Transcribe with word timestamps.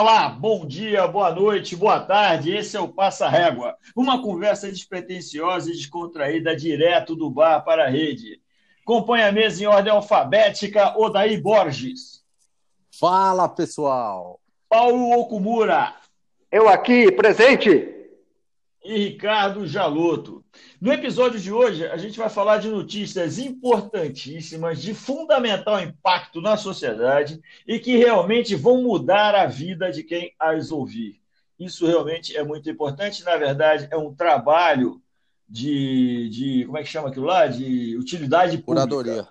Olá, 0.00 0.30
bom 0.30 0.64
dia, 0.64 1.06
boa 1.06 1.30
noite, 1.30 1.76
boa 1.76 2.00
tarde. 2.00 2.56
Esse 2.56 2.74
é 2.74 2.80
o 2.80 2.88
Passa 2.88 3.28
Régua, 3.28 3.76
uma 3.94 4.22
conversa 4.22 4.66
despretensiosa 4.66 5.68
e 5.68 5.74
descontraída 5.74 6.56
direto 6.56 7.14
do 7.14 7.28
bar 7.28 7.60
para 7.60 7.84
a 7.84 7.90
rede. 7.90 8.40
Compõe 8.82 9.20
a 9.20 9.30
mesa 9.30 9.62
em 9.62 9.66
ordem 9.66 9.92
alfabética, 9.92 10.98
Odaí 10.98 11.36
Borges. 11.36 12.24
Fala, 12.98 13.46
pessoal. 13.46 14.40
Paulo 14.70 15.10
Okumura. 15.20 15.94
Eu 16.50 16.66
aqui, 16.66 17.12
presente 17.12 17.94
e 18.82 18.96
Ricardo 19.04 19.66
Jaloto. 19.66 20.39
No 20.80 20.92
episódio 20.92 21.38
de 21.38 21.52
hoje, 21.52 21.86
a 21.86 21.96
gente 21.96 22.18
vai 22.18 22.28
falar 22.28 22.58
de 22.58 22.68
notícias 22.68 23.38
importantíssimas, 23.38 24.80
de 24.80 24.94
fundamental 24.94 25.80
impacto 25.80 26.40
na 26.40 26.56
sociedade 26.56 27.40
e 27.66 27.78
que 27.78 27.96
realmente 27.96 28.54
vão 28.54 28.82
mudar 28.82 29.34
a 29.34 29.46
vida 29.46 29.90
de 29.90 30.02
quem 30.02 30.34
as 30.38 30.70
ouvir. 30.72 31.20
Isso 31.58 31.86
realmente 31.86 32.36
é 32.36 32.42
muito 32.42 32.70
importante. 32.70 33.22
Na 33.22 33.36
verdade, 33.36 33.86
é 33.90 33.96
um 33.96 34.14
trabalho 34.14 35.00
de, 35.48 36.28
de 36.30 36.64
como 36.64 36.78
é 36.78 36.82
que 36.82 36.88
chama 36.88 37.08
aquilo 37.08 37.26
lá? 37.26 37.46
De 37.46 37.96
utilidade 37.98 38.56
pública. 38.58 38.88
Curadoria. 38.88 39.28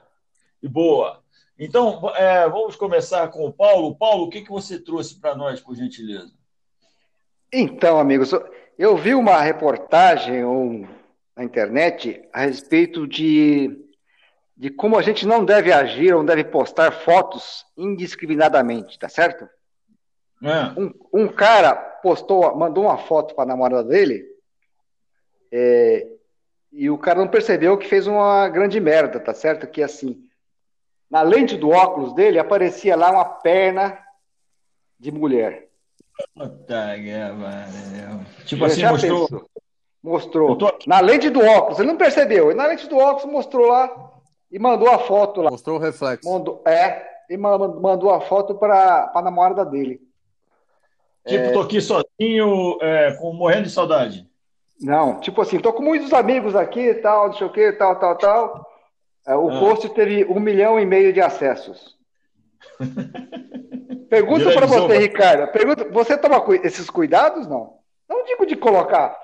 E 0.62 0.68
boa. 0.68 1.24
Então, 1.58 2.12
é, 2.16 2.48
vamos 2.48 2.76
começar 2.76 3.28
com 3.30 3.46
o 3.46 3.52
Paulo. 3.52 3.96
Paulo, 3.96 4.26
o 4.26 4.30
que, 4.30 4.42
que 4.42 4.50
você 4.50 4.80
trouxe 4.80 5.20
para 5.20 5.36
nós, 5.36 5.60
por 5.60 5.76
gentileza? 5.76 6.32
Então, 7.52 8.00
amigos, 8.00 8.32
eu 8.78 8.96
vi 8.96 9.16
uma 9.16 9.42
reportagem 9.42 10.46
um, 10.46 10.88
na 11.40 11.46
internet 11.46 12.22
a 12.34 12.42
respeito 12.42 13.08
de, 13.08 13.80
de 14.58 14.70
como 14.70 14.98
a 14.98 15.02
gente 15.02 15.26
não 15.26 15.46
deve 15.46 15.72
agir 15.72 16.14
ou 16.14 16.20
não 16.20 16.26
deve 16.26 16.44
postar 16.44 16.92
fotos 16.92 17.66
indiscriminadamente, 17.78 19.00
tá 19.00 19.08
certo? 19.08 19.48
É. 20.44 20.80
Um, 20.80 20.94
um, 21.14 21.28
cara 21.30 21.74
postou, 21.74 22.54
mandou 22.58 22.84
uma 22.84 22.98
foto 22.98 23.34
para 23.34 23.46
a 23.46 23.48
namorada 23.48 23.86
dele 23.86 24.26
é, 25.50 26.08
e 26.74 26.90
o 26.90 26.98
cara 26.98 27.20
não 27.20 27.28
percebeu 27.30 27.78
que 27.78 27.88
fez 27.88 28.06
uma 28.06 28.50
grande 28.50 28.78
merda, 28.82 29.18
tá 29.18 29.34
certo? 29.34 29.66
Que 29.66 29.82
assim, 29.82 30.22
na 31.10 31.22
lente 31.22 31.56
do 31.56 31.70
óculos 31.70 32.14
dele 32.14 32.38
aparecia 32.38 32.98
lá 32.98 33.12
uma 33.12 33.26
perna 33.26 33.98
de 35.00 35.10
mulher. 35.10 35.70
Puta 36.36 36.96
que 36.98 38.46
Tipo 38.46 38.66
assim, 38.66 38.84
mostrou. 38.86 39.49
Mostrou. 40.04 40.58
Na 40.88 41.02
lente 41.02 41.30
do 41.30 41.42
óculos, 41.42 41.80
ele 41.80 41.90
não 41.90 41.98
percebeu. 41.98 42.56
Na 42.56 42.68
lente 42.68 42.88
do 42.88 42.98
óculos 42.98 43.32
mostrou 43.32 43.68
lá 43.68 44.12
e 44.52 44.58
mandou 44.58 44.90
a 44.90 45.00
foto 45.00 45.42
lá. 45.42 45.52
Mostrou 45.52 45.78
o 45.78 45.80
reflexo. 45.80 46.30
Mandou, 46.30 46.62
é, 46.66 47.06
e 47.30 47.38
mandou 47.38 48.10
a 48.10 48.22
foto 48.22 48.56
para 48.56 49.12
a 49.14 49.22
namorada 49.22 49.66
dele. 49.66 50.02
Tipo, 51.28 51.44
é... 51.44 51.52
tô 51.52 51.62
aqui 51.62 51.82
sozinho, 51.82 52.78
é, 52.82 53.14
com, 53.16 53.34
morrendo 53.34 53.64
de 53.64 53.72
saudade. 53.72 54.28
Não, 54.82 55.20
tipo 55.20 55.42
assim, 55.42 55.60
tô 55.60 55.74
com 55.74 55.84
muitos 55.84 56.14
amigos 56.14 56.56
aqui 56.56 56.80
e 56.80 56.96
tal, 56.96 57.28
não 57.28 57.34
sei 57.34 57.48
o 57.48 57.52
que, 57.52 57.74
tal, 57.74 57.98
tal, 57.98 58.18
tal. 58.18 58.66
É, 59.28 59.36
o 59.36 59.50
ah. 59.50 59.60
post 59.60 59.90
teve 59.90 60.24
um 60.26 60.40
milhão 60.40 60.80
e 60.80 60.86
meio 60.86 61.12
de 61.12 61.20
acessos. 61.20 61.98
Pergunta 64.10 64.52
para 64.52 64.66
você, 64.66 64.98
Ricardo. 64.98 65.52
Pergunta, 65.52 65.88
você 65.92 66.18
toma 66.18 66.44
esses 66.64 66.90
cuidados, 66.90 67.46
não? 67.46 67.78
Não 68.10 68.24
digo 68.24 68.46
de 68.46 68.56
colocar 68.56 69.16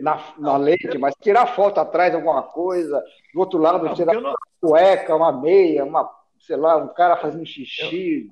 na, 0.00 0.34
na 0.38 0.56
lente, 0.56 0.98
mas 0.98 1.14
tirar 1.20 1.46
foto 1.46 1.78
atrás 1.78 2.10
de 2.10 2.16
alguma 2.16 2.42
coisa, 2.42 3.02
do 3.32 3.40
outro 3.40 3.58
lado 3.58 3.84
não, 3.84 3.94
tirar 3.94 4.14
não... 4.14 4.30
uma 4.30 4.36
cueca, 4.60 5.16
uma 5.16 5.32
meia, 5.32 5.84
uma, 5.84 6.10
sei 6.38 6.56
lá, 6.56 6.76
um 6.76 6.88
cara 6.88 7.16
fazendo 7.16 7.46
xixi. 7.46 8.30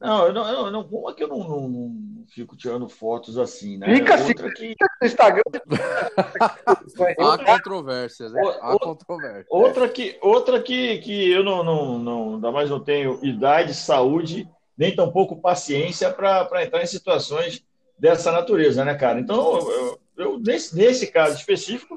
Não, 0.00 0.26
eu 0.26 0.32
não, 0.32 0.48
eu 0.48 0.70
não, 0.70 0.82
uma 0.82 1.10
é 1.10 1.14
que 1.14 1.24
eu 1.24 1.28
não, 1.28 1.38
não, 1.38 1.68
não, 1.68 2.24
fico 2.28 2.56
tirando 2.56 2.88
fotos 2.88 3.38
assim, 3.38 3.78
né? 3.78 3.86
Fica 3.94 4.14
assim, 4.14 4.28
outra 4.28 4.52
que... 4.52 4.74
no 5.00 5.06
Instagram. 5.06 5.42
Há 7.18 7.44
controvérsias, 7.44 8.32
né? 8.32 8.42
Há 8.60 8.78
controvérsias. 8.78 9.46
Outra 9.48 9.88
que, 9.88 10.18
outra 10.20 10.60
que, 10.60 10.98
que 10.98 11.30
eu 11.30 11.42
não, 11.42 11.64
não, 11.64 11.98
não, 11.98 12.34
ainda 12.34 12.52
mais 12.52 12.68
não 12.68 12.80
tenho 12.80 13.18
idade, 13.24 13.72
saúde 13.72 14.48
nem 14.76 14.94
tampouco 14.94 15.40
paciência 15.40 16.10
para 16.10 16.64
entrar 16.64 16.82
em 16.82 16.86
situações 16.86 17.64
dessa 17.98 18.32
natureza, 18.32 18.84
né, 18.84 18.94
cara? 18.94 19.20
Então, 19.20 19.58
eu, 19.70 20.00
eu 20.16 20.38
nesse, 20.38 20.76
nesse 20.76 21.06
caso 21.06 21.36
específico, 21.36 21.96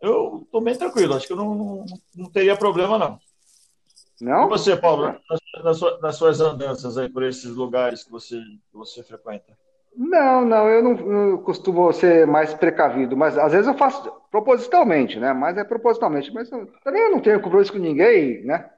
eu 0.00 0.42
estou 0.44 0.60
bem 0.60 0.76
tranquilo. 0.76 1.14
Acho 1.14 1.26
que 1.26 1.32
eu 1.32 1.36
não, 1.36 1.54
não, 1.54 1.84
não 2.14 2.30
teria 2.30 2.56
problema, 2.56 2.98
não. 2.98 3.18
Não? 4.20 4.46
E 4.46 4.48
você, 4.48 4.76
Paulo, 4.76 5.14
nas, 5.62 5.80
nas, 5.80 6.00
nas, 6.00 6.16
suas 6.16 6.40
andanças 6.40 6.96
aí 6.96 7.08
por 7.08 7.22
esses 7.22 7.50
lugares 7.50 8.02
que 8.02 8.10
você, 8.10 8.36
que 8.36 8.76
você 8.76 9.02
frequenta? 9.02 9.56
Não, 9.94 10.44
não, 10.44 10.68
eu 10.68 10.82
não, 10.82 10.94
não, 10.94 11.38
costumo 11.38 11.92
ser 11.92 12.26
mais 12.26 12.52
precavido, 12.52 13.16
mas 13.16 13.36
às 13.38 13.52
vezes 13.52 13.66
eu 13.66 13.74
faço 13.74 14.10
propositalmente, 14.30 15.18
né? 15.18 15.32
Mas 15.32 15.56
é 15.56 15.64
propositalmente. 15.64 16.32
Mas 16.32 16.50
eu, 16.50 16.66
também 16.82 17.02
eu 17.02 17.10
não 17.10 17.20
tenho 17.20 17.40
compromisso 17.40 17.72
com 17.72 17.78
ninguém, 17.78 18.44
né? 18.44 18.70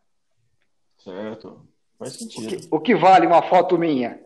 Certo. 0.99 1.67
Faz 1.99 2.15
sentido. 2.15 2.47
O 2.47 2.49
que, 2.49 2.69
o 2.73 2.81
que 2.81 2.95
vale 2.95 3.27
uma 3.27 3.43
foto 3.43 3.79
minha? 3.79 4.21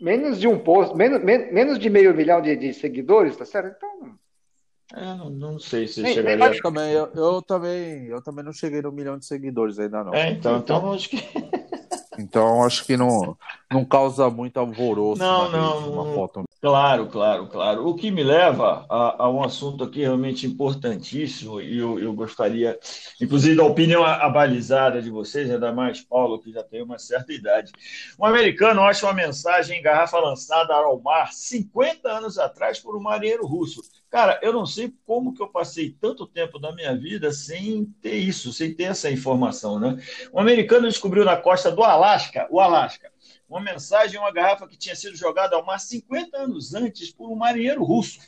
Menos 0.00 0.40
de 0.40 0.48
um 0.48 0.58
post, 0.58 0.96
menos, 0.96 1.22
menos 1.22 1.78
de 1.78 1.90
meio 1.90 2.14
milhão 2.14 2.40
de, 2.40 2.56
de 2.56 2.72
seguidores, 2.72 3.36
tá 3.36 3.44
certo? 3.44 3.76
Então. 3.76 4.18
É, 4.94 5.14
não, 5.16 5.30
não, 5.30 5.58
sei 5.58 5.86
se 5.86 6.02
nem, 6.02 6.14
chegaria. 6.14 6.48
Nem 6.48 6.60
também, 6.60 6.92
eu, 6.92 7.08
eu, 7.14 7.42
também, 7.42 8.06
eu 8.06 8.22
também 8.22 8.44
não 8.44 8.52
cheguei 8.52 8.82
no 8.82 8.90
milhão 8.90 9.18
de 9.18 9.24
seguidores 9.24 9.78
ainda 9.78 10.02
não. 10.02 10.14
É, 10.14 10.30
então, 10.30 10.58
então 10.58 10.92
acho 10.92 11.10
que. 11.10 11.16
Então 12.20 12.62
acho 12.64 12.84
que 12.84 12.96
não, 12.96 13.36
não 13.70 13.84
causa 13.84 14.28
muito 14.28 14.58
alvoroço 14.58 15.20
não, 15.20 15.50
não, 15.50 15.92
uma 15.92 16.14
foto. 16.14 16.44
Claro, 16.60 17.06
claro, 17.06 17.46
claro. 17.46 17.88
O 17.88 17.94
que 17.94 18.10
me 18.10 18.22
leva 18.22 18.84
a, 18.90 19.24
a 19.24 19.30
um 19.30 19.42
assunto 19.42 19.82
aqui 19.82 20.00
realmente 20.00 20.46
importantíssimo, 20.46 21.58
e 21.58 21.78
eu, 21.78 21.98
eu, 21.98 22.12
gostaria, 22.12 22.78
inclusive, 23.18 23.56
da 23.56 23.64
opinião 23.64 24.04
abalizada 24.04 25.00
de 25.00 25.08
vocês, 25.08 25.50
ainda 25.50 25.72
mais 25.72 26.02
Paulo, 26.02 26.38
que 26.38 26.52
já 26.52 26.62
tem 26.62 26.82
uma 26.82 26.98
certa 26.98 27.32
idade. 27.32 27.72
Um 28.18 28.26
americano 28.26 28.82
acha 28.82 29.06
uma 29.06 29.14
mensagem 29.14 29.78
em 29.78 29.82
garrafa 29.82 30.18
lançada 30.18 30.74
ao 30.74 31.00
mar 31.00 31.32
50 31.32 32.06
anos 32.10 32.38
atrás 32.38 32.78
por 32.78 32.94
um 32.94 33.00
marinheiro 33.00 33.46
russo. 33.46 33.80
Cara, 34.10 34.40
eu 34.42 34.52
não 34.52 34.66
sei 34.66 34.92
como 35.06 35.32
que 35.32 35.40
eu 35.40 35.48
passei 35.48 35.96
tanto 36.00 36.26
tempo 36.26 36.58
da 36.58 36.72
minha 36.74 36.96
vida 36.96 37.30
sem 37.30 37.84
ter 38.02 38.16
isso, 38.16 38.52
sem 38.52 38.74
ter 38.74 38.84
essa 38.84 39.08
informação, 39.08 39.78
né? 39.78 40.02
Um 40.34 40.40
americano 40.40 40.88
descobriu 40.88 41.24
na 41.24 41.36
costa 41.36 41.70
do 41.70 41.84
Alasca, 41.84 42.48
o 42.50 42.58
Alasca, 42.58 43.12
uma 43.48 43.60
mensagem 43.60 44.16
em 44.16 44.18
uma 44.18 44.32
garrafa 44.32 44.66
que 44.66 44.76
tinha 44.76 44.96
sido 44.96 45.16
jogada 45.16 45.54
ao 45.54 45.64
mar 45.64 45.78
50 45.78 46.36
anos 46.36 46.74
antes 46.74 47.12
por 47.12 47.30
um 47.30 47.36
marinheiro 47.36 47.84
russo. 47.84 48.18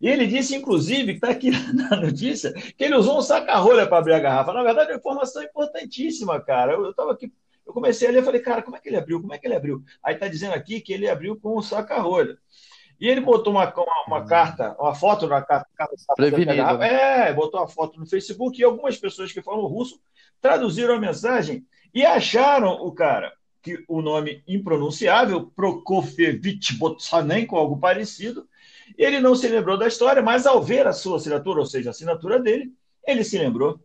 E 0.00 0.08
ele 0.08 0.26
disse, 0.26 0.56
inclusive, 0.56 1.12
que 1.12 1.18
está 1.18 1.28
aqui 1.28 1.50
na 1.72 1.96
notícia, 1.96 2.52
que 2.52 2.82
ele 2.84 2.96
usou 2.96 3.18
um 3.18 3.22
saca-rolha 3.22 3.86
para 3.86 3.98
abrir 3.98 4.14
a 4.14 4.18
garrafa. 4.18 4.52
Na 4.54 4.62
verdade, 4.62 4.90
é 4.90 4.94
uma 4.94 4.98
informação 4.98 5.42
importantíssima, 5.42 6.40
cara. 6.40 6.72
Eu 6.72 6.90
estava 6.90 7.12
aqui, 7.12 7.30
eu 7.66 7.72
comecei 7.74 8.08
a 8.08 8.10
ler, 8.10 8.24
falei, 8.24 8.40
cara, 8.40 8.62
como 8.62 8.76
é 8.76 8.80
que 8.80 8.88
ele 8.88 8.96
abriu? 8.96 9.20
Como 9.20 9.34
é 9.34 9.38
que 9.38 9.46
ele 9.46 9.56
abriu? 9.56 9.82
Aí 10.02 10.14
está 10.14 10.26
dizendo 10.26 10.54
aqui 10.54 10.80
que 10.80 10.92
ele 10.94 11.06
abriu 11.06 11.36
com 11.38 11.58
um 11.58 11.62
saca-rolha. 11.62 12.38
E 13.00 13.08
ele 13.08 13.20
botou 13.20 13.52
uma, 13.52 13.72
uma, 13.74 14.04
uma 14.06 14.20
hum. 14.20 14.26
carta, 14.26 14.76
uma 14.78 14.94
foto 14.94 15.26
na 15.26 15.42
carta. 15.42 15.68
carta 15.76 15.94
Prevenido. 16.16 16.78
Né? 16.78 17.28
É, 17.28 17.32
botou 17.32 17.60
a 17.60 17.68
foto 17.68 18.00
no 18.00 18.06
Facebook 18.06 18.58
e 18.58 18.64
algumas 18.64 18.96
pessoas 18.96 19.32
que 19.32 19.42
falam 19.42 19.66
russo 19.66 20.00
traduziram 20.40 20.94
a 20.94 21.00
mensagem 21.00 21.64
e 21.94 22.04
acharam 22.04 22.72
o 22.72 22.92
cara 22.92 23.32
que 23.62 23.84
o 23.88 24.00
nome 24.00 24.44
impronunciável, 24.46 25.50
Prokofevich 25.56 26.74
Botsanenko, 26.74 27.56
algo 27.56 27.78
parecido. 27.78 28.46
Ele 28.96 29.18
não 29.18 29.34
se 29.34 29.48
lembrou 29.48 29.76
da 29.76 29.88
história, 29.88 30.22
mas 30.22 30.46
ao 30.46 30.62
ver 30.62 30.86
a 30.86 30.92
sua 30.92 31.16
assinatura, 31.16 31.58
ou 31.58 31.66
seja, 31.66 31.90
a 31.90 31.92
assinatura 31.92 32.38
dele, 32.38 32.72
ele 33.04 33.24
se 33.24 33.36
lembrou. 33.36 33.80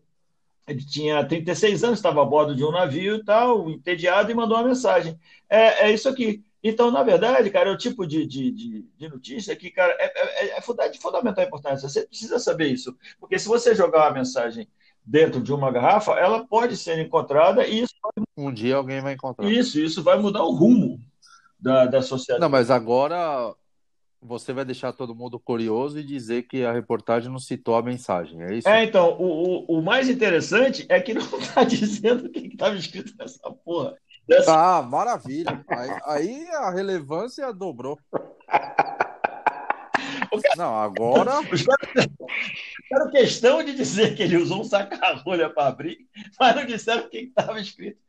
Ele 0.68 0.86
tinha 0.86 1.26
36 1.26 1.84
anos, 1.84 1.98
estava 1.98 2.22
a 2.22 2.26
bordo 2.26 2.56
de 2.56 2.64
um 2.64 2.72
navio 2.72 3.16
e 3.16 3.24
tal, 3.24 3.68
entediado, 3.72 4.30
e 4.30 4.36
mandou 4.36 4.56
uma 4.56 4.68
mensagem. 4.68 5.20
É, 5.50 5.88
é 5.88 5.92
isso 5.92 6.08
aqui. 6.08 6.44
Então, 6.64 6.92
na 6.92 7.02
verdade, 7.02 7.50
cara, 7.50 7.70
é 7.70 7.74
o 7.74 7.78
tipo 7.78 8.06
de, 8.06 8.26
de, 8.26 8.52
de, 8.52 8.86
de 8.96 9.10
notícia 9.10 9.56
que, 9.56 9.72
cara, 9.72 9.96
é, 10.00 10.50
é, 10.50 10.58
é, 10.58 10.90
de 10.90 11.00
fundamental 11.00 11.44
importância. 11.44 11.90
Você 11.90 12.06
precisa 12.06 12.38
saber 12.38 12.68
isso. 12.68 12.96
Porque 13.20 13.40
se 13.40 13.48
você 13.48 13.74
jogar 13.74 14.06
uma 14.08 14.14
mensagem 14.14 14.68
dentro 15.04 15.42
de 15.42 15.52
uma 15.52 15.72
garrafa, 15.72 16.12
ela 16.14 16.46
pode 16.46 16.78
ser 16.78 17.00
encontrada 17.00 17.66
e 17.66 17.82
isso. 17.82 17.96
Um 18.38 18.54
dia 18.54 18.76
alguém 18.76 19.02
vai 19.02 19.14
encontrar. 19.14 19.50
Isso, 19.50 19.80
isso 19.80 20.04
vai 20.04 20.20
mudar 20.20 20.44
o 20.44 20.52
rumo 20.52 21.00
da, 21.60 21.88
da 21.88 22.02
sociedade. 22.02 22.42
Não, 22.42 22.50
mas 22.50 22.70
agora 22.70 23.56
você 24.22 24.54
vai 24.54 24.64
deixar 24.64 24.94
todo 24.94 25.16
mundo 25.16 25.40
curioso 25.40 25.98
e 25.98 26.04
dizer 26.04 26.44
que 26.44 26.64
a 26.64 26.72
reportagem 26.72 27.32
não 27.32 27.40
citou 27.40 27.76
a 27.76 27.82
mensagem, 27.82 28.44
é 28.44 28.56
isso? 28.56 28.70
É, 28.70 28.84
então, 28.84 29.18
o, 29.20 29.66
o, 29.68 29.80
o 29.80 29.82
mais 29.82 30.08
interessante 30.08 30.86
é 30.90 31.02
que 31.02 31.14
não 31.14 31.24
está 31.40 31.64
dizendo 31.66 32.28
o 32.28 32.30
que 32.30 32.40
estava 32.42 32.76
escrito 32.76 33.16
nessa 33.18 33.52
porra. 33.52 33.96
Ah, 34.48 34.82
maravilha. 34.82 35.64
Aí, 35.68 35.90
aí 36.06 36.50
a 36.52 36.70
relevância 36.70 37.52
dobrou. 37.54 38.00
Não, 40.56 40.76
agora. 40.80 41.44
Fizeram 41.44 43.12
questão 43.12 43.64
de 43.64 43.76
dizer 43.76 44.16
que 44.16 44.24
ele 44.24 44.38
usou 44.38 44.62
um 44.62 44.64
saca-rolha 44.64 45.50
para 45.50 45.68
abrir, 45.68 46.08
mas 46.40 46.56
não 46.56 46.66
disseram 46.66 47.04
o 47.04 47.10
que 47.10 47.18
estava 47.20 47.60
escrito. 47.60 48.00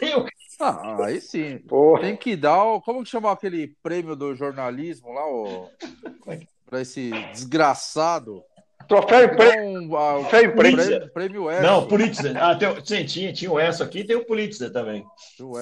Eu... 0.00 0.26
Ah, 0.60 1.04
aí 1.04 1.20
sim. 1.20 1.58
Porra. 1.58 2.02
Tem 2.02 2.16
que 2.16 2.34
dar. 2.36 2.64
O... 2.64 2.80
Como 2.80 3.04
que 3.04 3.10
chamou 3.10 3.30
aquele 3.30 3.68
prêmio 3.82 4.16
do 4.16 4.34
jornalismo 4.34 5.12
lá? 5.12 5.26
O... 5.26 5.70
Para 6.66 6.82
esse 6.82 7.10
desgraçado. 7.32 8.42
Troféu 8.88 9.24
imprensa. 9.24 9.88
Troféu 9.88 10.56
Prêmio, 10.56 11.10
prêmio 11.12 11.50
S. 11.50 11.62
Não, 11.62 11.86
Pulitzer. 11.86 12.36
Ah, 12.42 12.56
tem, 12.56 12.68
sim, 12.84 13.04
tinha, 13.04 13.32
tinha 13.32 13.52
o 13.52 13.60
S 13.60 13.82
aqui 13.82 14.02
tem 14.02 14.16
o 14.16 14.24
Pulitzer 14.24 14.72
também. 14.72 15.04
O. 15.38 15.52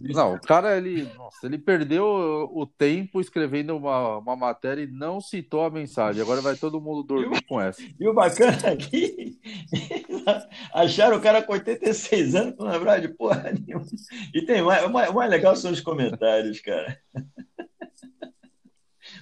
Não, 0.00 0.34
o 0.34 0.40
cara, 0.40 0.76
ele, 0.76 1.10
nossa, 1.16 1.46
ele 1.46 1.58
perdeu 1.58 2.04
o 2.04 2.66
tempo 2.66 3.20
escrevendo 3.20 3.76
uma, 3.76 4.18
uma 4.18 4.36
matéria 4.36 4.82
e 4.82 4.86
não 4.86 5.20
citou 5.20 5.64
a 5.64 5.70
mensagem. 5.70 6.22
Agora 6.22 6.40
vai 6.40 6.54
todo 6.54 6.80
mundo 6.80 7.02
dormir 7.02 7.42
com 7.44 7.60
essa. 7.60 7.82
E 7.98 8.06
o 8.06 8.14
bacana 8.14 8.56
aqui, 8.70 9.40
acharam 10.72 11.16
o 11.16 11.20
cara 11.20 11.42
com 11.42 11.54
86 11.54 12.34
anos 12.34 12.54
não 12.58 12.68
lembrar 12.68 13.00
de 13.00 13.08
porra 13.08 13.52
nenhuma. 13.52 13.86
E 14.32 14.42
tem 14.42 14.62
mais, 14.62 14.84
o 14.84 14.90
mais, 14.90 15.10
o 15.10 15.14
mais 15.14 15.30
legal 15.30 15.56
são 15.56 15.72
os 15.72 15.80
comentários, 15.80 16.60
cara. 16.60 16.98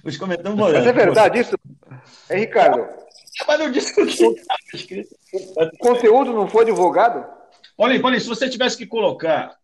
Os 0.03 0.17
comentários 0.17 0.55
Mas 0.55 0.85
é 0.85 0.93
verdade 0.93 1.39
isso? 1.39 1.57
É, 2.29 2.37
Ricardo? 2.37 3.04
Mas 3.47 3.59
não 3.59 3.71
disse 3.71 3.91
o 4.01 4.05
que 4.05 4.39
estava 4.39 4.59
escrito. 4.73 5.15
O 5.33 5.77
conteúdo 5.77 6.33
não 6.33 6.47
foi 6.47 6.65
divulgado? 6.65 7.25
Olha, 7.77 7.99
olha, 8.03 8.19
se 8.19 8.27
você 8.27 8.49
tivesse 8.49 8.77
que 8.77 8.85
colocar 8.85 9.57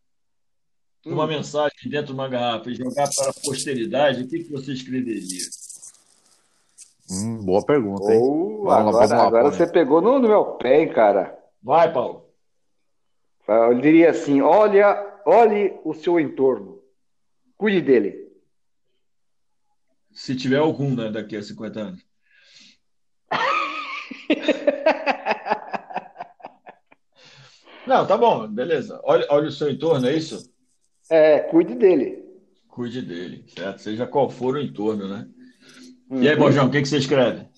uma 1.06 1.24
hum. 1.24 1.28
mensagem 1.28 1.90
dentro 1.90 2.08
de 2.08 2.14
uma 2.14 2.28
garrafa 2.28 2.70
e 2.70 2.76
jogar 2.76 3.10
para 3.16 3.30
a 3.30 3.34
posteridade, 3.34 4.24
o 4.24 4.28
que, 4.28 4.44
que 4.44 4.52
você 4.52 4.74
escreveria? 4.74 5.22
Hum, 7.10 7.44
boa 7.44 7.66
pergunta, 7.66 8.14
hein? 8.14 8.20
Oh, 8.22 8.70
agora, 8.70 9.06
lá, 9.08 9.28
agora 9.28 9.52
você 9.52 9.68
pegou 9.68 10.02
no, 10.02 10.20
no, 10.20 10.28
meu 10.28 10.46
pé, 10.56 10.82
hein, 10.82 10.94
cara. 10.94 11.38
Vai, 11.62 11.92
Paulo. 11.92 12.26
Eu 13.48 13.80
diria 13.82 14.12
assim: 14.12 14.42
olha, 14.42 15.20
olhe 15.26 15.78
o 15.84 15.94
seu 15.94 16.20
entorno. 16.20 16.80
Cuide 17.58 17.82
dele. 17.82 18.32
Se 20.14 20.36
tiver 20.36 20.58
algum, 20.58 20.96
né, 20.96 21.10
daqui 21.10 21.36
a 21.36 21.42
50 21.42 21.80
anos. 21.80 22.11
Não, 27.86 28.06
tá 28.06 28.16
bom, 28.16 28.48
beleza. 28.48 29.02
Olha, 29.04 29.26
olha 29.30 29.48
o 29.50 29.52
seu 29.52 29.70
entorno, 29.70 30.08
é 30.08 30.16
isso? 30.16 30.52
É, 31.10 31.40
cuide 31.40 31.76
dele. 31.76 32.24
Cuide 32.68 33.02
dele, 33.02 33.44
certo? 33.48 33.82
Seja 33.82 34.08
qual 34.08 34.30
for 34.30 34.56
o 34.56 34.62
entorno, 34.62 35.08
né? 35.08 35.28
Uhum. 36.10 36.22
E 36.24 36.30
aí, 36.30 36.36
Bojão, 36.36 36.68
o 36.68 36.72
que, 36.72 36.82
que 36.82 36.88
você 36.88 36.98
escreve? 36.98 37.50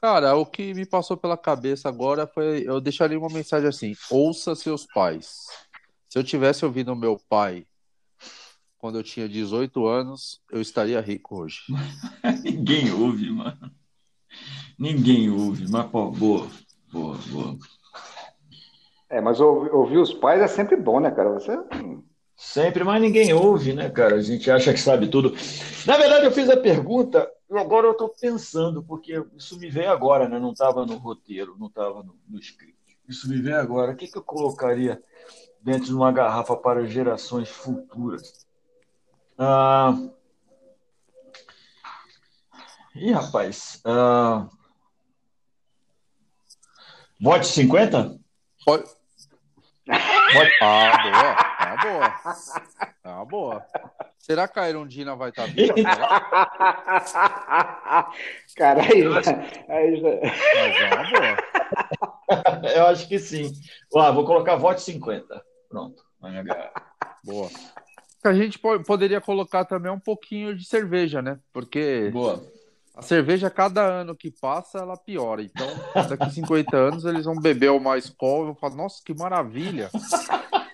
Cara, 0.00 0.34
o 0.34 0.46
que 0.46 0.72
me 0.72 0.86
passou 0.86 1.16
pela 1.16 1.36
cabeça 1.36 1.88
agora 1.88 2.26
foi. 2.26 2.62
Eu 2.66 2.80
deixaria 2.80 3.18
uma 3.18 3.28
mensagem 3.28 3.68
assim: 3.68 3.94
ouça 4.10 4.54
seus 4.54 4.86
pais. 4.86 5.46
Se 6.08 6.18
eu 6.18 6.24
tivesse 6.24 6.64
ouvido 6.64 6.96
meu 6.96 7.20
pai 7.28 7.66
quando 8.78 8.98
eu 8.98 9.02
tinha 9.02 9.28
18 9.28 9.86
anos, 9.86 10.40
eu 10.50 10.60
estaria 10.60 11.00
rico 11.00 11.36
hoje. 11.42 11.60
Ninguém 12.42 12.90
ouve, 12.92 13.30
mano. 13.30 13.69
Ninguém 14.80 15.28
ouve, 15.28 15.70
mas 15.70 15.86
pô, 15.88 16.10
boa, 16.10 16.48
boa, 16.90 17.18
boa. 17.30 17.58
É, 19.10 19.20
mas 19.20 19.38
ouvir 19.38 19.98
os 19.98 20.14
pais 20.14 20.40
é 20.40 20.48
sempre 20.48 20.74
bom, 20.74 20.98
né, 20.98 21.10
cara? 21.10 21.28
Você. 21.34 21.52
Sempre, 22.34 22.82
mas 22.82 23.02
ninguém 23.02 23.30
ouve, 23.34 23.74
né, 23.74 23.90
cara? 23.90 24.14
A 24.14 24.22
gente 24.22 24.50
acha 24.50 24.72
que 24.72 24.80
sabe 24.80 25.08
tudo. 25.08 25.34
Na 25.84 25.98
verdade, 25.98 26.24
eu 26.24 26.32
fiz 26.32 26.48
a 26.48 26.56
pergunta 26.56 27.30
e 27.50 27.58
agora 27.58 27.88
eu 27.88 27.92
estou 27.92 28.08
pensando, 28.08 28.82
porque 28.82 29.22
isso 29.36 29.58
me 29.58 29.68
veio 29.68 29.90
agora, 29.90 30.26
né? 30.26 30.38
Não 30.38 30.52
estava 30.52 30.86
no 30.86 30.96
roteiro, 30.96 31.56
não 31.58 31.66
estava 31.66 32.02
no, 32.02 32.16
no 32.26 32.38
script. 32.38 32.74
Isso 33.06 33.28
me 33.28 33.38
veio 33.38 33.60
agora. 33.60 33.92
O 33.92 33.96
que, 33.96 34.08
que 34.08 34.16
eu 34.16 34.22
colocaria 34.22 35.02
dentro 35.60 35.84
de 35.84 35.94
uma 35.94 36.10
garrafa 36.10 36.56
para 36.56 36.86
gerações 36.86 37.50
futuras? 37.50 38.46
Ah... 39.36 39.94
Ih, 42.94 43.12
rapaz. 43.12 43.82
Ah... 43.84 44.48
Vote 47.20 47.46
50? 47.46 48.18
Pode. 48.64 48.84
Ah, 50.62 51.02
boa. 51.02 51.36
Ah, 51.58 51.76
boa. 51.82 52.14
Ah, 53.04 53.24
boa. 53.24 53.64
Será 54.18 54.46
que 54.46 54.58
a 54.58 54.68
Irondina 54.68 55.16
vai 55.16 55.30
estar 55.30 55.46
tá 55.46 55.52
viva? 55.52 55.74
Cara, 58.56 58.82
aí, 58.82 59.02
aí 59.68 59.96
já... 60.00 60.08
Mas 60.54 60.76
é 60.76 60.94
uma 60.94 61.10
boa. 61.10 61.36
Eu 62.74 62.86
acho 62.86 63.08
que 63.08 63.18
sim. 63.18 63.52
Ó, 63.92 64.12
vou 64.12 64.24
colocar 64.24 64.56
voto 64.56 64.80
50. 64.80 65.42
Pronto. 65.68 66.02
Boa. 67.24 67.50
A 68.22 68.32
gente 68.32 68.58
poderia 68.58 69.20
colocar 69.20 69.64
também 69.64 69.90
um 69.90 69.98
pouquinho 69.98 70.54
de 70.54 70.64
cerveja, 70.64 71.20
né? 71.20 71.38
Porque 71.52 72.10
boa. 72.12 72.40
A 72.94 73.02
cerveja, 73.02 73.48
cada 73.48 73.82
ano 73.82 74.16
que 74.16 74.30
passa, 74.30 74.78
ela 74.78 74.96
piora. 74.96 75.42
Então, 75.42 75.66
daqui 76.08 76.24
a 76.24 76.30
50 76.30 76.76
anos, 76.76 77.04
eles 77.04 77.24
vão 77.24 77.36
beber 77.36 77.70
uma 77.70 77.96
escola 77.96 78.42
e 78.42 78.46
vão 78.46 78.54
falar, 78.54 78.74
nossa, 78.74 79.02
que 79.04 79.14
maravilha. 79.14 79.90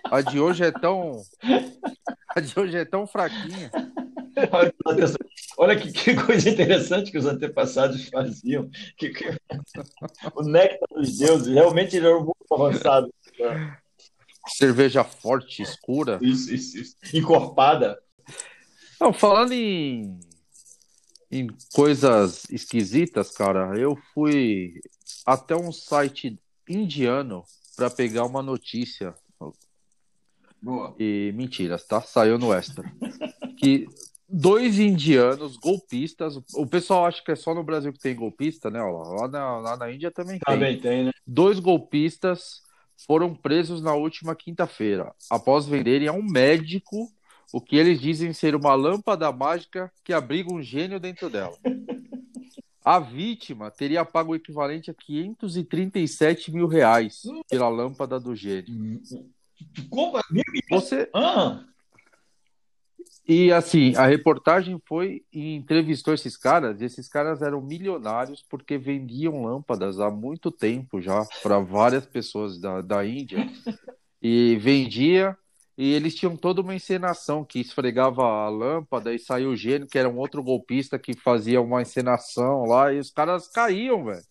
A 0.05 0.21
de 0.21 0.41
hoje 0.41 0.65
é 0.65 0.73
tão. 0.73 1.21
A 2.35 2.41
de 2.41 2.59
hoje 2.59 2.77
é 2.77 2.85
tão 2.85 3.07
fraquinha. 3.07 3.71
Olha 5.59 5.77
que, 5.77 5.91
que 5.91 6.15
coisa 6.15 6.51
interessante 6.51 7.11
que 7.11 7.19
os 7.19 7.27
antepassados 7.27 8.09
faziam. 8.09 8.69
Que, 8.97 9.11
que... 9.11 9.25
O 10.35 10.43
néctar 10.43 10.89
dos 10.95 11.19
deuses 11.19 11.47
realmente 11.47 11.97
era 11.97 12.15
muito 12.19 12.35
avançado. 12.53 13.13
Cerveja 14.49 15.03
forte, 15.03 15.63
escura. 15.63 16.19
Isso, 16.21 16.55
isso, 16.55 16.79
isso. 16.79 16.97
Encorpada. 17.15 17.99
Não, 19.01 19.13
falando 19.13 19.53
em, 19.53 20.19
em 21.31 21.49
coisas 21.73 22.45
esquisitas, 22.51 23.31
cara, 23.31 23.79
eu 23.79 23.97
fui 24.15 24.81
até 25.25 25.57
um 25.57 25.73
site 25.73 26.39
indiano 26.69 27.45
para 27.77 27.91
pegar 27.91 28.25
uma 28.25 28.43
notícia 28.43 29.15
Boa. 30.67 30.95
E 30.99 31.33
mentiras, 31.37 31.87
tá? 31.87 32.01
Saiu 32.01 32.39
no 32.39 32.53
extra. 32.53 32.91
que 33.57 33.87
dois 34.29 34.81
indianos 34.81 35.57
golpistas. 35.57 36.37
O 36.55 36.67
pessoal 36.67 37.07
acha 37.07 37.23
que 37.23 37.31
é 37.31 37.37
só 37.37 37.55
no 37.55 37.63
Brasil 37.63 37.93
que 37.93 38.01
tem 38.01 38.17
golpista, 38.17 38.71
né? 38.71 38.83
Lá 38.83 39.29
na, 39.29 39.59
lá 39.59 39.77
na 39.77 39.93
Índia 39.93 40.11
também 40.11 40.39
tem. 40.39 40.55
Também 40.55 40.81
tem, 40.81 41.05
né? 41.05 41.13
Dois 41.27 41.61
golpistas 41.61 42.63
foram 43.07 43.35
presos 43.35 43.83
na 43.83 43.95
última 43.95 44.35
quinta-feira, 44.35 45.15
após 45.31 45.67
venderem 45.67 46.09
a 46.09 46.13
um 46.13 46.23
médico 46.23 47.13
o 47.53 47.61
que 47.61 47.77
eles 47.77 48.01
dizem 48.01 48.33
ser 48.33 48.55
uma 48.55 48.75
lâmpada 48.75 49.31
mágica 49.33 49.93
que 50.05 50.13
abriga 50.13 50.53
um 50.53 50.63
gênio 50.63 50.99
dentro 50.99 51.31
dela. 51.31 51.57
A 52.85 53.01
vítima 53.01 53.71
teria 53.71 54.05
pago 54.05 54.33
o 54.33 54.37
equivalente 54.37 54.91
a 54.91 54.95
537 54.95 56.53
mil 56.53 56.69
reais 56.69 57.23
pela 57.49 57.69
lâmpada 57.69 58.21
do 58.21 58.35
gênio. 58.35 59.01
Como? 59.91 60.21
Você. 60.71 61.11
Ah. 61.13 61.65
E 63.29 63.51
assim, 63.51 63.97
a 63.97 64.07
reportagem 64.07 64.81
foi 64.87 65.25
e 65.33 65.57
entrevistou 65.57 66.15
esses 66.15 66.37
caras, 66.37 66.81
e 66.81 66.85
esses 66.85 67.09
caras 67.09 67.43
eram 67.43 67.61
milionários 67.61 68.45
porque 68.49 68.79
vendiam 68.79 69.43
lâmpadas 69.43 69.99
há 69.99 70.09
muito 70.09 70.53
tempo 70.53 71.01
já 71.01 71.27
para 71.43 71.59
várias 71.59 72.07
pessoas 72.07 72.61
da, 72.61 72.81
da 72.81 73.05
Índia. 73.05 73.51
E 74.23 74.57
vendia, 74.57 75.37
e 75.77 75.93
eles 75.93 76.15
tinham 76.15 76.37
toda 76.37 76.63
uma 76.63 76.75
encenação 76.75 77.45
que 77.45 77.61
esfregava 77.61 78.23
a 78.23 78.49
lâmpada 78.49 79.13
e 79.13 79.19
saiu 79.19 79.51
o 79.51 79.57
gênio, 79.57 79.87
que 79.87 79.99
era 79.99 80.09
um 80.09 80.19
outro 80.19 80.43
golpista 80.43 80.99
que 80.99 81.15
fazia 81.15 81.61
uma 81.61 81.83
encenação 81.83 82.65
lá, 82.65 82.93
e 82.93 82.99
os 82.99 83.11
caras 83.11 83.49
caíam, 83.49 84.05
velho. 84.05 84.23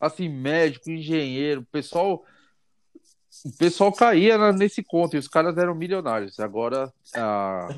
Assim, 0.00 0.28
médico, 0.28 0.90
engenheiro, 0.90 1.66
pessoal 1.70 2.24
o 3.44 3.56
pessoal 3.56 3.92
caía 3.92 4.52
nesse 4.52 4.82
conto 4.82 5.14
e 5.14 5.18
os 5.18 5.28
caras 5.28 5.56
eram 5.56 5.74
milionários. 5.74 6.40
Agora 6.40 6.92
a, 7.14 7.68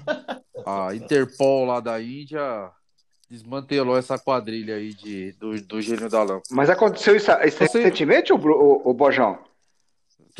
a 0.66 0.94
Interpol 0.94 1.66
lá 1.66 1.80
da 1.80 2.00
Índia 2.00 2.70
desmantelou 3.28 3.96
essa 3.96 4.18
quadrilha 4.18 4.76
aí 4.76 4.94
de, 4.94 5.32
do, 5.32 5.60
do 5.62 5.80
gênio 5.80 6.08
da 6.08 6.20
lâmpada. 6.20 6.42
Mas 6.50 6.70
aconteceu 6.70 7.14
isso, 7.14 7.30
isso 7.30 7.58
Você... 7.58 7.78
recentemente, 7.78 8.32
o, 8.32 8.36
o, 8.36 8.90
o 8.90 8.94
Bojão? 8.94 9.38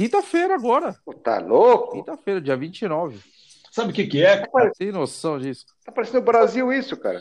Quinta-feira 0.01 0.55
agora. 0.55 0.97
Tá 1.23 1.41
louco? 1.41 1.93
Quinta-feira, 1.93 2.41
dia 2.41 2.57
29. 2.57 3.21
Sabe 3.71 3.91
o 3.91 3.95
que, 3.95 4.07
que 4.07 4.25
é? 4.25 4.47
Tem 4.79 4.91
noção 4.91 5.39
disso? 5.39 5.67
Tá 5.85 5.93
parecendo 5.93 6.21
o 6.21 6.23
Brasil 6.23 6.73
isso, 6.73 6.97
cara. 6.97 7.21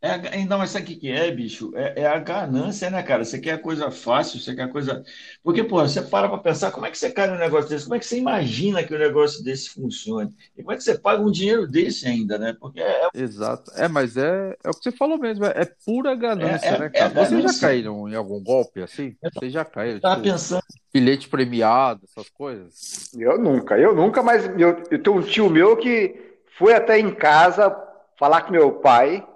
É, 0.00 0.10
ainda 0.32 0.56
mais 0.56 0.70
sabe 0.70 0.94
o 0.94 0.98
que 0.98 1.10
é, 1.10 1.28
bicho? 1.32 1.72
É, 1.74 2.02
é, 2.02 2.06
a 2.06 2.20
ganância, 2.20 2.88
né, 2.88 3.02
cara? 3.02 3.24
Você 3.24 3.40
quer 3.40 3.60
coisa 3.60 3.90
fácil, 3.90 4.38
você 4.38 4.54
quer 4.54 4.70
coisa. 4.70 5.02
Porque, 5.42 5.64
pô, 5.64 5.80
você 5.80 6.00
para 6.00 6.28
para 6.28 6.38
pensar, 6.38 6.70
como 6.70 6.86
é 6.86 6.90
que 6.90 6.96
você 6.96 7.10
cai 7.10 7.28
num 7.28 7.36
negócio 7.36 7.68
desse? 7.68 7.84
Como 7.84 7.96
é 7.96 7.98
que 7.98 8.06
você 8.06 8.16
imagina 8.16 8.84
que 8.84 8.92
o 8.92 8.96
um 8.96 9.00
negócio 9.00 9.42
desse 9.42 9.70
funcione? 9.70 10.32
E 10.56 10.62
como 10.62 10.72
é 10.72 10.76
que 10.76 10.84
você 10.84 10.96
paga 10.96 11.20
um 11.20 11.32
dinheiro 11.32 11.66
desse 11.66 12.06
ainda, 12.06 12.38
né? 12.38 12.56
Porque 12.60 12.80
é. 12.80 13.06
é 13.06 13.08
Exato. 13.12 13.72
É, 13.74 13.88
mas 13.88 14.16
é, 14.16 14.56
é 14.62 14.70
o 14.70 14.72
que 14.72 14.84
você 14.84 14.92
falou 14.92 15.18
mesmo, 15.18 15.44
é, 15.44 15.52
é 15.56 15.64
pura 15.84 16.14
ganância, 16.14 16.68
é, 16.68 16.78
né, 16.78 16.88
cara? 16.90 17.26
Vocês 17.26 17.42
já 17.42 17.60
caíram 17.66 18.08
em 18.08 18.14
algum 18.14 18.40
golpe 18.40 18.80
assim? 18.80 19.16
Vocês 19.34 19.52
já 19.52 19.64
caíram? 19.64 19.98
Tá 19.98 20.10
tipo, 20.10 20.22
pensando. 20.22 20.62
Bilhete 20.94 21.28
premiado, 21.28 22.02
essas 22.04 22.30
coisas? 22.30 23.12
Eu 23.18 23.36
nunca, 23.36 23.76
eu 23.76 23.96
nunca, 23.96 24.22
mas 24.22 24.46
eu, 24.56 24.80
eu 24.92 25.02
tenho 25.02 25.16
um 25.16 25.22
tio 25.22 25.50
meu 25.50 25.76
que 25.76 26.38
foi 26.56 26.72
até 26.72 27.00
em 27.00 27.12
casa 27.12 27.76
falar 28.16 28.42
com 28.42 28.52
meu 28.52 28.74
pai 28.74 29.26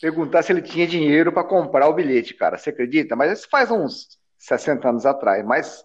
perguntar 0.00 0.42
se 0.42 0.52
ele 0.52 0.62
tinha 0.62 0.86
dinheiro 0.86 1.32
para 1.32 1.44
comprar 1.44 1.88
o 1.88 1.94
bilhete, 1.94 2.34
cara. 2.34 2.58
Você 2.58 2.70
acredita? 2.70 3.16
Mas 3.16 3.38
isso 3.38 3.48
faz 3.50 3.70
uns 3.70 4.18
60 4.38 4.88
anos 4.88 5.06
atrás. 5.06 5.44
Mas 5.44 5.84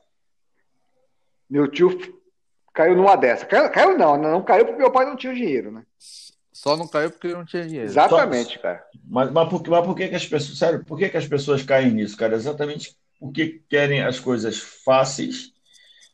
meu 1.49 1.67
tio 1.67 1.97
caiu 2.73 2.95
numa 2.95 3.15
dessa. 3.15 3.45
Caiu, 3.45 3.69
caiu 3.71 3.97
não, 3.97 4.17
não 4.17 4.43
caiu 4.43 4.65
porque 4.65 4.81
meu 4.81 4.91
pai 4.91 5.05
não 5.05 5.15
tinha 5.15 5.33
dinheiro, 5.33 5.71
né? 5.71 5.83
Só 6.51 6.77
não 6.77 6.87
caiu 6.87 7.09
porque 7.09 7.27
ele 7.27 7.35
não 7.35 7.45
tinha 7.45 7.65
dinheiro. 7.65 7.87
Exatamente, 7.87 8.55
Só, 8.55 8.61
cara. 8.61 8.85
Mas, 9.03 9.31
mas, 9.31 9.49
por, 9.49 9.67
mas 9.67 9.85
por 9.85 9.95
que, 9.95 10.07
que 10.07 10.15
as 10.15 10.27
pessoas. 10.27 10.57
Sério, 10.57 10.85
por 10.85 10.97
que, 10.97 11.09
que 11.09 11.17
as 11.17 11.27
pessoas 11.27 11.63
caem 11.63 11.91
nisso, 11.91 12.15
cara? 12.15 12.35
Exatamente 12.35 12.95
porque 13.21 13.61
querem 13.69 14.01
as 14.01 14.19
coisas 14.19 14.57
fáceis. 14.59 15.50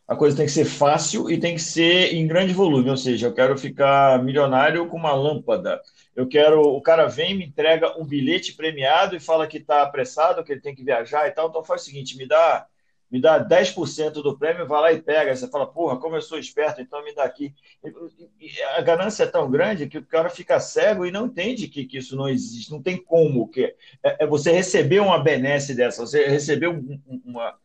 A 0.08 0.16
coisa 0.16 0.38
tem 0.38 0.46
que 0.46 0.52
ser 0.52 0.66
fácil 0.66 1.30
e 1.30 1.38
tem 1.38 1.56
que 1.56 1.62
ser 1.62 2.14
em 2.14 2.26
grande 2.26 2.54
volume. 2.54 2.90
Ou 2.90 2.98
seja, 2.98 3.28
eu 3.28 3.34
quero 3.34 3.58
ficar 3.58 4.24
milionário 4.24 4.88
com 4.88 4.98
uma 4.98 5.14
lâmpada 5.14 5.82
eu 6.18 6.28
quero. 6.28 6.62
O 6.62 6.82
cara 6.82 7.06
vem, 7.06 7.36
me 7.36 7.46
entrega 7.46 7.96
um 8.02 8.04
bilhete 8.04 8.54
premiado 8.54 9.16
e 9.16 9.20
fala 9.20 9.48
que 9.48 9.58
está 9.58 9.84
apressado, 9.84 10.44
que 10.44 10.52
ele 10.52 10.62
tem 10.62 10.74
que 10.74 10.84
viajar 10.84 11.28
e 11.28 11.32
tal. 11.32 11.48
Então 11.48 11.64
faz 11.64 11.84
o 11.84 11.86
seguinte: 11.86 12.18
me 12.18 12.28
dá, 12.28 12.66
me 13.10 13.22
dá 13.22 13.40
10% 13.40 14.14
do 14.14 14.36
prêmio, 14.36 14.68
vai 14.68 14.82
lá 14.82 14.92
e 14.92 15.00
pega. 15.00 15.36
Você 15.36 15.48
fala, 15.48 15.68
porra, 15.68 15.98
como 16.00 16.16
eu 16.16 16.22
sou 16.22 16.40
esperto, 16.40 16.82
então 16.82 17.04
me 17.04 17.14
dá 17.14 17.24
aqui. 17.24 17.54
A 18.76 18.82
ganância 18.82 19.24
é 19.24 19.28
tão 19.28 19.50
grande 19.50 19.88
que 19.88 20.00
o 20.00 20.06
cara 20.06 20.28
fica 20.28 20.60
cego 20.60 21.06
e 21.06 21.12
não 21.12 21.28
entende 21.28 21.68
que, 21.68 21.86
que 21.86 22.00
isso 22.00 22.16
não 22.16 22.28
existe, 22.28 22.72
não 22.72 22.82
tem 22.82 22.98
como. 22.98 23.48
Que 23.48 23.76
é, 24.04 24.24
é 24.24 24.28
você 24.28 24.52
receber 24.52 25.00
uma 25.00 25.20
benesse 25.20 25.76
dessa, 25.76 26.04
você 26.04 26.26
receber 26.26 26.68
um, 26.68 27.00
uma. 27.24 27.56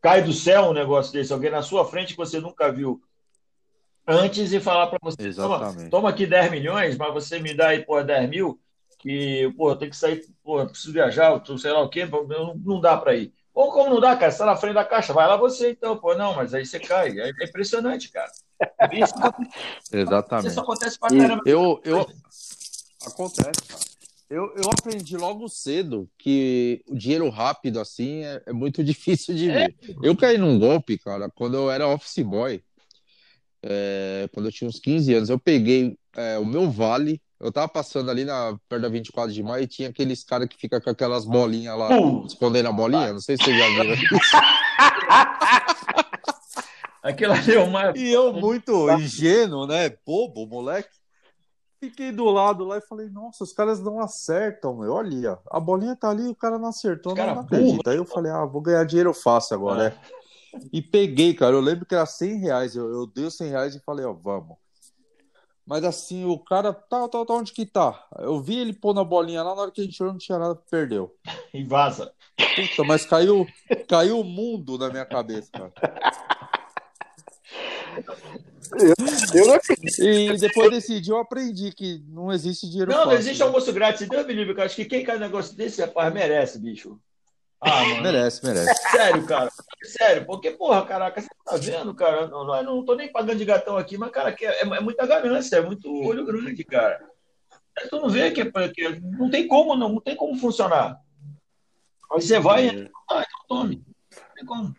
Cai 0.00 0.22
do 0.22 0.32
céu 0.32 0.70
um 0.70 0.72
negócio 0.72 1.12
desse, 1.12 1.32
alguém 1.32 1.50
na 1.50 1.62
sua 1.62 1.84
frente 1.84 2.12
que 2.12 2.18
você 2.18 2.40
nunca 2.40 2.70
viu 2.70 3.02
antes 4.06 4.52
e 4.52 4.60
falar 4.60 4.86
para 4.86 4.98
você, 5.02 5.32
toma, 5.34 5.74
toma, 5.90 6.08
aqui 6.08 6.26
10 6.26 6.50
milhões, 6.50 6.96
mas 6.96 7.12
você 7.12 7.38
me 7.38 7.52
dá 7.52 7.68
aí, 7.68 7.84
pô, 7.84 8.02
10 8.02 8.30
mil, 8.30 8.58
que, 8.98 9.52
pô, 9.56 9.76
tem 9.76 9.90
que 9.90 9.96
sair, 9.96 10.24
pô, 10.42 10.64
preciso 10.64 10.92
viajar, 10.92 11.42
sei 11.58 11.72
lá 11.72 11.82
o 11.82 11.90
quê, 11.90 12.06
não, 12.06 12.54
não 12.54 12.80
dá 12.80 12.96
para 12.96 13.14
ir. 13.14 13.34
Ou 13.52 13.72
como 13.72 13.90
não 13.90 14.00
dá, 14.00 14.16
cara, 14.16 14.30
você 14.30 14.38
tá 14.38 14.46
na 14.46 14.56
frente 14.56 14.74
da 14.74 14.84
caixa, 14.84 15.12
vai 15.12 15.26
lá 15.26 15.36
você 15.36 15.72
então, 15.72 15.96
pô, 15.98 16.14
não, 16.14 16.34
mas 16.34 16.54
aí 16.54 16.64
você 16.64 16.78
cai. 16.78 17.18
É, 17.18 17.30
impressionante, 17.44 18.08
cara. 18.10 18.30
Isso, 18.92 19.14
Exatamente. 19.92 20.48
Isso 20.48 20.60
acontece 20.60 20.98
pra 20.98 21.08
caramba. 21.08 21.42
Eu, 21.44 21.80
eu... 21.84 22.06
Acontece, 23.04 23.62
cara. 23.66 23.97
Eu, 24.30 24.52
eu 24.56 24.70
aprendi 24.70 25.16
logo 25.16 25.48
cedo 25.48 26.08
que 26.18 26.82
o 26.86 26.94
dinheiro 26.94 27.28
rápido, 27.30 27.80
assim, 27.80 28.24
é, 28.24 28.42
é 28.46 28.52
muito 28.52 28.82
difícil 28.84 29.34
de 29.34 29.46
ver. 29.46 29.74
É. 29.82 29.94
Eu 30.02 30.16
caí 30.16 30.36
num 30.36 30.58
golpe, 30.58 30.98
cara, 30.98 31.30
quando 31.30 31.56
eu 31.56 31.70
era 31.70 31.88
office 31.88 32.18
boy 32.24 32.62
é, 33.62 34.28
quando 34.32 34.46
eu 34.46 34.52
tinha 34.52 34.68
uns 34.68 34.78
15 34.78 35.14
anos, 35.14 35.28
eu 35.28 35.38
peguei 35.38 35.96
é, 36.16 36.38
o 36.38 36.44
meu 36.44 36.70
vale. 36.70 37.20
Eu 37.40 37.52
tava 37.52 37.68
passando 37.68 38.10
ali 38.10 38.24
na 38.24 38.58
perto 38.68 38.82
da 38.82 38.88
24 38.88 39.32
de 39.32 39.42
maio 39.42 39.62
e 39.62 39.68
tinha 39.68 39.88
aqueles 39.88 40.24
caras 40.24 40.48
que 40.48 40.56
fica 40.56 40.80
com 40.80 40.90
aquelas 40.90 41.24
bolinhas 41.24 41.78
lá, 41.78 41.96
uh, 41.96 42.26
escondendo 42.26 42.68
a 42.68 42.72
bolinha. 42.72 43.12
Não 43.12 43.20
sei 43.20 43.36
se 43.36 43.44
você 43.44 43.56
já 43.56 43.68
viu 43.68 43.94
isso. 43.94 44.08
Aquilo 47.00 47.32
ali 47.32 47.54
é 47.54 47.60
uma. 47.60 47.92
E 47.96 48.10
eu, 48.10 48.32
muito 48.32 48.90
ingênuo, 48.98 49.68
né? 49.68 49.88
Bobo, 50.04 50.46
moleque. 50.46 50.97
Fiquei 51.80 52.10
do 52.10 52.24
lado 52.24 52.64
lá 52.64 52.78
e 52.78 52.80
falei, 52.80 53.08
nossa, 53.08 53.44
os 53.44 53.52
caras 53.52 53.80
não 53.80 54.00
acertam, 54.00 54.76
meu. 54.76 54.92
Olha, 54.92 55.38
a 55.48 55.60
bolinha 55.60 55.94
tá 55.94 56.10
ali, 56.10 56.28
o 56.28 56.34
cara 56.34 56.58
não 56.58 56.68
acertou, 56.68 57.14
não, 57.14 57.34
não 57.34 57.42
acredita. 57.42 57.90
Aí 57.90 57.96
eu 57.96 58.04
falei, 58.04 58.32
ah, 58.32 58.44
vou 58.44 58.60
ganhar 58.60 58.84
dinheiro 58.84 59.14
fácil 59.14 59.54
agora, 59.54 59.84
é. 59.84 59.86
é. 59.86 60.18
E 60.72 60.82
peguei, 60.82 61.34
cara. 61.34 61.54
Eu 61.54 61.60
lembro 61.60 61.86
que 61.86 61.94
era 61.94 62.06
100 62.06 62.38
reais. 62.38 62.74
Eu, 62.74 62.90
eu 62.90 63.06
dei 63.06 63.24
os 63.24 63.36
100 63.36 63.50
reais 63.50 63.76
e 63.76 63.80
falei, 63.80 64.04
ó, 64.04 64.12
vamos. 64.12 64.56
Mas 65.64 65.84
assim, 65.84 66.24
o 66.24 66.38
cara, 66.38 66.72
tá, 66.72 67.06
tá, 67.08 67.26
tá, 67.26 67.34
onde 67.34 67.52
que 67.52 67.66
tá? 67.66 68.06
Eu 68.18 68.40
vi 68.40 68.58
ele 68.58 68.72
pôr 68.72 68.94
na 68.94 69.04
bolinha 69.04 69.42
lá, 69.42 69.54
na 69.54 69.62
hora 69.62 69.70
que 69.70 69.82
a 69.82 69.84
gente 69.84 70.02
olhou, 70.02 70.14
não 70.14 70.18
tinha 70.18 70.38
nada, 70.38 70.56
perdeu. 70.70 71.14
E 71.52 71.64
vaza. 71.64 72.12
Puta, 72.36 72.84
mas 72.84 73.06
caiu, 73.06 73.46
caiu 73.88 74.20
o 74.20 74.24
mundo 74.24 74.76
na 74.76 74.90
minha 74.90 75.06
cabeça, 75.06 75.50
cara. 75.50 75.72
Eu, 78.72 79.44
eu 79.44 80.34
e 80.34 80.38
depois 80.38 80.70
desse 80.70 81.00
dia 81.00 81.14
eu 81.14 81.18
aprendi 81.18 81.72
que 81.72 82.02
não 82.08 82.32
existe 82.32 82.68
dinheiro 82.68 82.90
Não, 82.90 82.98
fácil, 82.98 83.10
não 83.12 83.18
existe 83.18 83.40
né? 83.40 83.46
almoço 83.46 83.72
grátis. 83.72 84.08
Deus 84.08 84.26
me 84.26 84.32
livre, 84.32 84.54
cara. 84.54 84.66
Acho 84.66 84.76
que 84.76 84.84
quem 84.84 85.04
cai 85.04 85.16
um 85.16 85.20
negócio 85.20 85.56
desse, 85.56 85.80
rapaz, 85.80 86.12
merece, 86.12 86.58
bicho. 86.58 86.98
Ah, 87.60 87.84
mano. 87.84 88.02
Merece, 88.02 88.44
merece. 88.44 88.74
Sério, 88.90 89.26
cara. 89.26 89.50
Sério, 89.82 90.26
porque, 90.26 90.50
porra, 90.52 90.84
caraca, 90.84 91.20
você 91.20 91.28
tá 91.44 91.56
vendo, 91.56 91.94
cara? 91.94 92.28
Não, 92.28 92.44
não, 92.44 92.62
não 92.62 92.84
tô 92.84 92.94
nem 92.94 93.10
pagando 93.10 93.38
de 93.38 93.44
gatão 93.44 93.76
aqui, 93.76 93.98
mas, 93.98 94.10
cara, 94.10 94.34
é, 94.40 94.60
é 94.60 94.80
muita 94.80 95.06
ganância, 95.06 95.56
é 95.56 95.60
muito 95.60 95.92
olho 96.04 96.24
grande, 96.24 96.62
cara. 96.64 97.00
Tu 97.90 97.96
não 98.00 98.08
vê 98.08 98.30
que, 98.30 98.40
é, 98.40 98.68
que 98.68 98.86
é, 98.86 99.00
não 99.00 99.30
tem 99.30 99.46
como, 99.46 99.76
não, 99.76 99.88
não 99.88 100.00
tem 100.00 100.16
como 100.16 100.36
funcionar. 100.36 101.00
Aí 102.12 102.20
você 102.20 102.38
vai 102.40 102.66
e 102.66 102.90
ah, 103.10 103.24
então 103.26 103.44
tome. 103.46 103.84
Não 104.10 104.34
tem 104.34 104.44
como. 104.44 104.76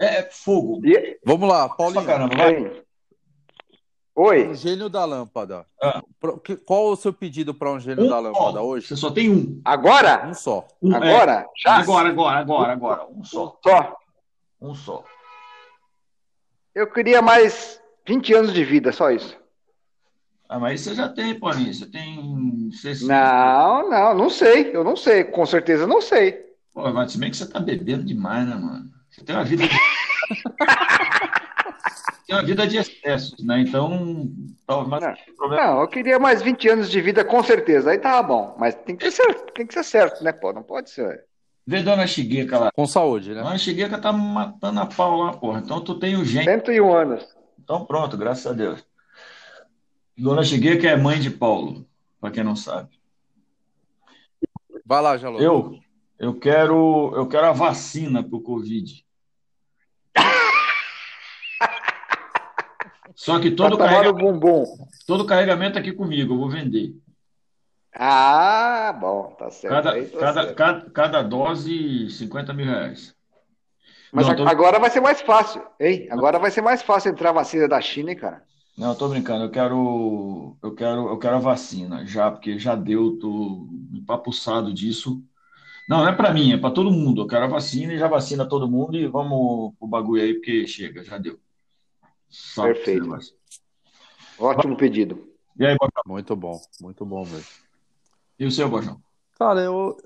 É, 0.00 0.18
é 0.18 0.22
fogo. 0.30 0.80
E... 0.86 1.18
Vamos 1.24 1.48
lá, 1.48 1.68
Paulinho. 1.68 2.04
Caramba, 2.04 2.36
vai. 2.36 2.84
Oi. 4.20 4.48
Um 4.48 4.54
gênio 4.54 4.88
da 4.88 5.04
lâmpada. 5.04 5.64
Ah. 5.80 6.02
Qual 6.66 6.88
o 6.88 6.96
seu 6.96 7.12
pedido 7.12 7.54
para 7.54 7.70
um 7.70 7.78
gênio 7.78 8.04
um 8.04 8.08
da 8.08 8.18
lâmpada 8.18 8.60
hoje? 8.60 8.88
Você 8.88 8.96
só 8.96 9.12
tem 9.12 9.30
um. 9.30 9.60
Agora? 9.64 10.26
Um 10.26 10.34
só. 10.34 10.66
Um, 10.82 10.92
agora? 10.92 11.32
É. 11.32 11.46
Já? 11.56 11.76
Agora, 11.76 12.08
agora, 12.08 12.38
agora, 12.40 12.72
agora. 12.72 13.06
Um 13.14 13.22
só. 13.22 13.56
Só. 13.62 13.96
Um 14.60 14.74
só. 14.74 15.04
Eu 16.74 16.88
queria 16.88 17.22
mais 17.22 17.80
20 18.08 18.34
anos 18.34 18.52
de 18.52 18.64
vida, 18.64 18.90
só 18.90 19.12
isso. 19.12 19.36
Ah, 20.48 20.58
mas 20.58 20.80
você 20.80 20.96
já 20.96 21.08
tem, 21.08 21.38
Paulinho. 21.38 21.72
Você 21.72 21.86
tem. 21.86 22.70
Você... 22.72 23.06
Não, 23.06 23.88
não, 23.88 24.14
não 24.14 24.30
sei. 24.30 24.74
Eu 24.74 24.82
não 24.82 24.96
sei. 24.96 25.22
Com 25.22 25.46
certeza 25.46 25.86
não 25.86 26.00
sei. 26.00 26.44
Pô, 26.74 26.92
mas 26.92 27.12
se 27.12 27.18
bem 27.18 27.30
que 27.30 27.36
você 27.36 27.46
tá 27.46 27.60
bebendo 27.60 28.02
demais, 28.02 28.48
né, 28.48 28.56
mano? 28.56 28.90
Você 29.08 29.22
tem 29.22 29.36
uma 29.36 29.44
vida. 29.44 29.62
Tem 32.28 32.36
uma 32.36 32.44
vida 32.44 32.66
de 32.66 32.76
excessos, 32.76 33.42
né? 33.42 33.62
Então, 33.62 33.88
mas 34.86 35.00
não, 35.00 35.14
problema... 35.34 35.64
não, 35.64 35.80
eu 35.80 35.88
queria 35.88 36.18
mais 36.18 36.42
20 36.42 36.68
anos 36.68 36.90
de 36.90 37.00
vida, 37.00 37.24
com 37.24 37.42
certeza. 37.42 37.90
Aí 37.90 37.96
tava 37.96 38.22
bom. 38.22 38.54
Mas 38.58 38.74
tem 38.74 38.94
que 38.94 39.10
ser, 39.10 39.34
tem 39.54 39.66
que 39.66 39.72
ser 39.72 39.82
certo, 39.82 40.22
né, 40.22 40.30
pô? 40.30 40.52
Não 40.52 40.62
pode 40.62 40.90
ser. 40.90 41.24
Vê 41.66 41.82
Dona 41.82 42.06
Chigueca 42.06 42.58
lá. 42.58 42.70
Com 42.70 42.86
saúde, 42.86 43.32
né? 43.32 43.42
Dona 43.42 43.56
Chigueca 43.56 43.98
tá 43.98 44.12
matando 44.12 44.78
a 44.78 44.84
pau 44.84 45.22
lá, 45.22 45.32
porra. 45.32 45.60
Então 45.64 45.80
tu 45.82 45.98
tem 45.98 46.16
o 46.16 46.24
gênio. 46.24 46.44
101 46.44 46.94
anos. 46.94 47.36
Então 47.58 47.86
pronto, 47.86 48.14
graças 48.18 48.46
a 48.46 48.52
Deus. 48.52 48.84
Dona 50.14 50.44
Chigueca 50.44 50.86
é 50.86 50.96
mãe 50.98 51.18
de 51.18 51.30
Paulo, 51.30 51.86
para 52.20 52.30
quem 52.30 52.44
não 52.44 52.56
sabe. 52.56 52.90
Vai 54.84 55.00
lá, 55.00 55.16
Jalô. 55.16 55.38
Eu, 55.38 55.78
eu 56.18 56.34
quero, 56.34 57.10
eu 57.16 57.26
quero 57.26 57.46
a 57.46 57.52
vacina 57.52 58.22
pro 58.22 58.42
Covid. 58.42 59.02
Só 63.18 63.40
que 63.40 63.50
todo, 63.50 63.76
tá 63.76 63.84
carregamento, 63.88 64.64
todo 65.04 65.26
carregamento 65.26 65.76
aqui 65.76 65.90
comigo, 65.90 66.34
eu 66.34 66.38
vou 66.38 66.48
vender. 66.48 66.94
Ah, 67.92 68.96
bom, 68.98 69.34
tá 69.36 69.50
certo. 69.50 69.74
Cada, 69.74 69.92
tá 69.92 70.18
cada, 70.20 70.42
certo. 70.42 70.56
cada, 70.56 70.90
cada, 70.90 71.22
dose, 71.22 72.08
50 72.10 72.52
mil 72.54 72.66
reais. 72.66 73.12
Mas 74.12 74.28
Não, 74.28 74.36
tô... 74.36 74.46
agora 74.46 74.78
vai 74.78 74.88
ser 74.88 75.00
mais 75.00 75.20
fácil, 75.20 75.60
hein? 75.80 76.06
Agora 76.12 76.38
vai 76.38 76.52
ser 76.52 76.62
mais 76.62 76.80
fácil 76.80 77.10
entrar 77.10 77.30
a 77.30 77.32
vacina 77.32 77.66
da 77.66 77.80
China, 77.80 78.12
hein, 78.12 78.16
cara? 78.16 78.44
Não, 78.76 78.90
eu 78.90 78.94
tô 78.94 79.08
brincando, 79.08 79.46
eu 79.46 79.50
quero, 79.50 80.56
eu 80.62 80.74
quero, 80.76 81.08
eu 81.08 81.18
quero 81.18 81.34
a 81.34 81.40
vacina 81.40 82.06
já, 82.06 82.30
porque 82.30 82.56
já 82.56 82.76
deu, 82.76 83.18
tô 83.18 83.66
empapuçado 83.92 84.72
disso. 84.72 85.20
Não, 85.88 85.98
não 85.98 86.08
é 86.08 86.12
para 86.12 86.32
mim, 86.32 86.52
é 86.52 86.56
para 86.56 86.70
todo 86.70 86.92
mundo. 86.92 87.22
Eu 87.22 87.26
quero 87.26 87.46
a 87.46 87.48
vacina 87.48 87.92
e 87.92 87.98
já 87.98 88.06
vacina 88.06 88.48
todo 88.48 88.70
mundo 88.70 88.96
e 88.96 89.08
vamos 89.08 89.74
o 89.80 89.88
bagulho 89.88 90.22
aí, 90.22 90.34
porque 90.34 90.68
chega, 90.68 91.02
já 91.02 91.18
deu. 91.18 91.36
Só 92.28 92.64
Perfeito. 92.64 93.18
Ótimo 94.38 94.76
pedido. 94.76 95.28
E 95.58 95.66
aí, 95.66 95.76
Bojão? 95.76 96.02
Muito 96.06 96.36
bom, 96.36 96.60
muito 96.80 97.04
bom 97.04 97.24
mesmo. 97.24 97.46
E 98.38 98.46
o 98.46 98.50
seu, 98.50 98.68
Bojão? 98.68 99.00
Cara, 99.38 99.60
eu. 99.60 99.96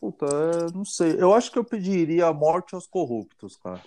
Puta, 0.00 0.26
não 0.74 0.84
sei. 0.84 1.16
Eu 1.18 1.34
acho 1.34 1.50
que 1.50 1.58
eu 1.58 1.64
pediria 1.64 2.26
a 2.26 2.32
morte 2.32 2.74
aos 2.74 2.86
corruptos, 2.86 3.56
cara. 3.56 3.80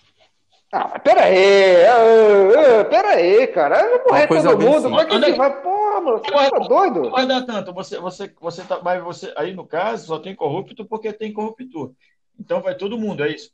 Ah, 0.71 0.99
pera 0.99 1.23
aí, 1.23 1.83
uh, 1.87 2.81
uh, 2.81 2.89
pera 2.89 3.09
aí, 3.09 3.47
cara. 3.47 3.81
Eu 3.81 4.03
vou 4.03 4.13
morrer 4.13 4.27
todo 4.27 4.59
mundo. 4.59 4.83
Como 4.83 4.99
é 4.99 5.05
que 5.05 5.19
você 5.19 5.33
vai? 5.33 5.61
Porra, 5.63 6.01
mano, 6.01 6.19
você 6.19 6.31
tá 6.31 6.59
doido? 6.59 7.01
Não 7.01 7.11
vai 7.11 7.25
dar 7.25 7.41
tanto. 7.41 7.73
Você, 7.73 7.97
você, 7.97 8.35
você 8.39 8.63
tá, 8.63 8.79
mas 8.83 9.03
você, 9.03 9.33
aí 9.35 9.51
no 9.51 9.65
caso, 9.65 10.05
só 10.05 10.19
tem 10.19 10.35
corrupto 10.35 10.85
porque 10.85 11.11
tem 11.11 11.33
corruptor. 11.33 11.93
Então 12.39 12.61
vai 12.61 12.75
todo 12.75 12.99
mundo, 12.99 13.23
é 13.23 13.29
isso. 13.29 13.51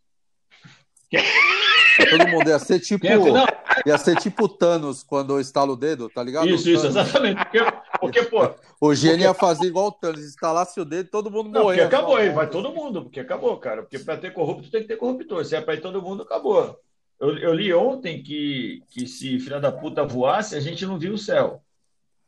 Todo 2.09 2.27
mundo 2.27 2.49
ia 2.49 2.59
ser 2.59 2.79
tipo. 2.79 3.05
Não. 3.07 3.45
Ia 3.85 3.97
ser 3.97 4.15
tipo 4.17 4.47
Thanos 4.47 5.03
quando 5.03 5.39
estala 5.39 5.71
o 5.71 5.75
dedo, 5.75 6.09
tá 6.09 6.23
ligado? 6.23 6.47
Isso, 6.49 6.69
isso, 6.69 6.87
exatamente. 6.87 7.43
Porque, 7.43 7.59
porque 7.99 8.23
pô. 8.23 8.49
O 8.79 8.93
gênio 8.93 9.23
ia 9.23 9.33
fazer 9.33 9.67
igual 9.67 9.87
o 9.87 9.91
Thanos, 9.91 10.21
instalasse 10.21 10.79
o 10.79 10.85
dedo 10.85 11.09
todo 11.09 11.31
mundo 11.31 11.49
morrer. 11.49 11.81
Porque 11.81 11.95
acabou 11.95 12.15
aí, 12.17 12.29
vai 12.29 12.49
todo 12.49 12.71
mundo, 12.71 13.03
porque 13.03 13.19
acabou, 13.19 13.57
cara. 13.57 13.83
Porque 13.83 13.99
para 13.99 14.17
ter 14.17 14.33
corrupto 14.33 14.69
tem 14.69 14.81
que 14.81 14.87
ter 14.87 14.97
corruptor. 14.97 15.45
Se 15.45 15.55
é 15.55 15.61
para 15.61 15.75
ir 15.75 15.81
todo 15.81 16.01
mundo, 16.01 16.23
acabou. 16.23 16.77
Eu, 17.19 17.37
eu, 17.37 17.53
li 17.53 17.73
ontem 17.73 18.21
que, 18.21 18.83
que 18.89 19.07
se 19.07 19.39
filha 19.39 19.59
da 19.59 19.71
puta 19.71 20.03
voasse, 20.03 20.55
a 20.55 20.59
gente 20.59 20.85
não 20.85 20.99
viu 20.99 21.13
o 21.13 21.17
céu. 21.17 21.61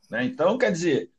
Né? 0.10 0.24
Então, 0.26 0.58
quer 0.58 0.72
dizer. 0.72 1.10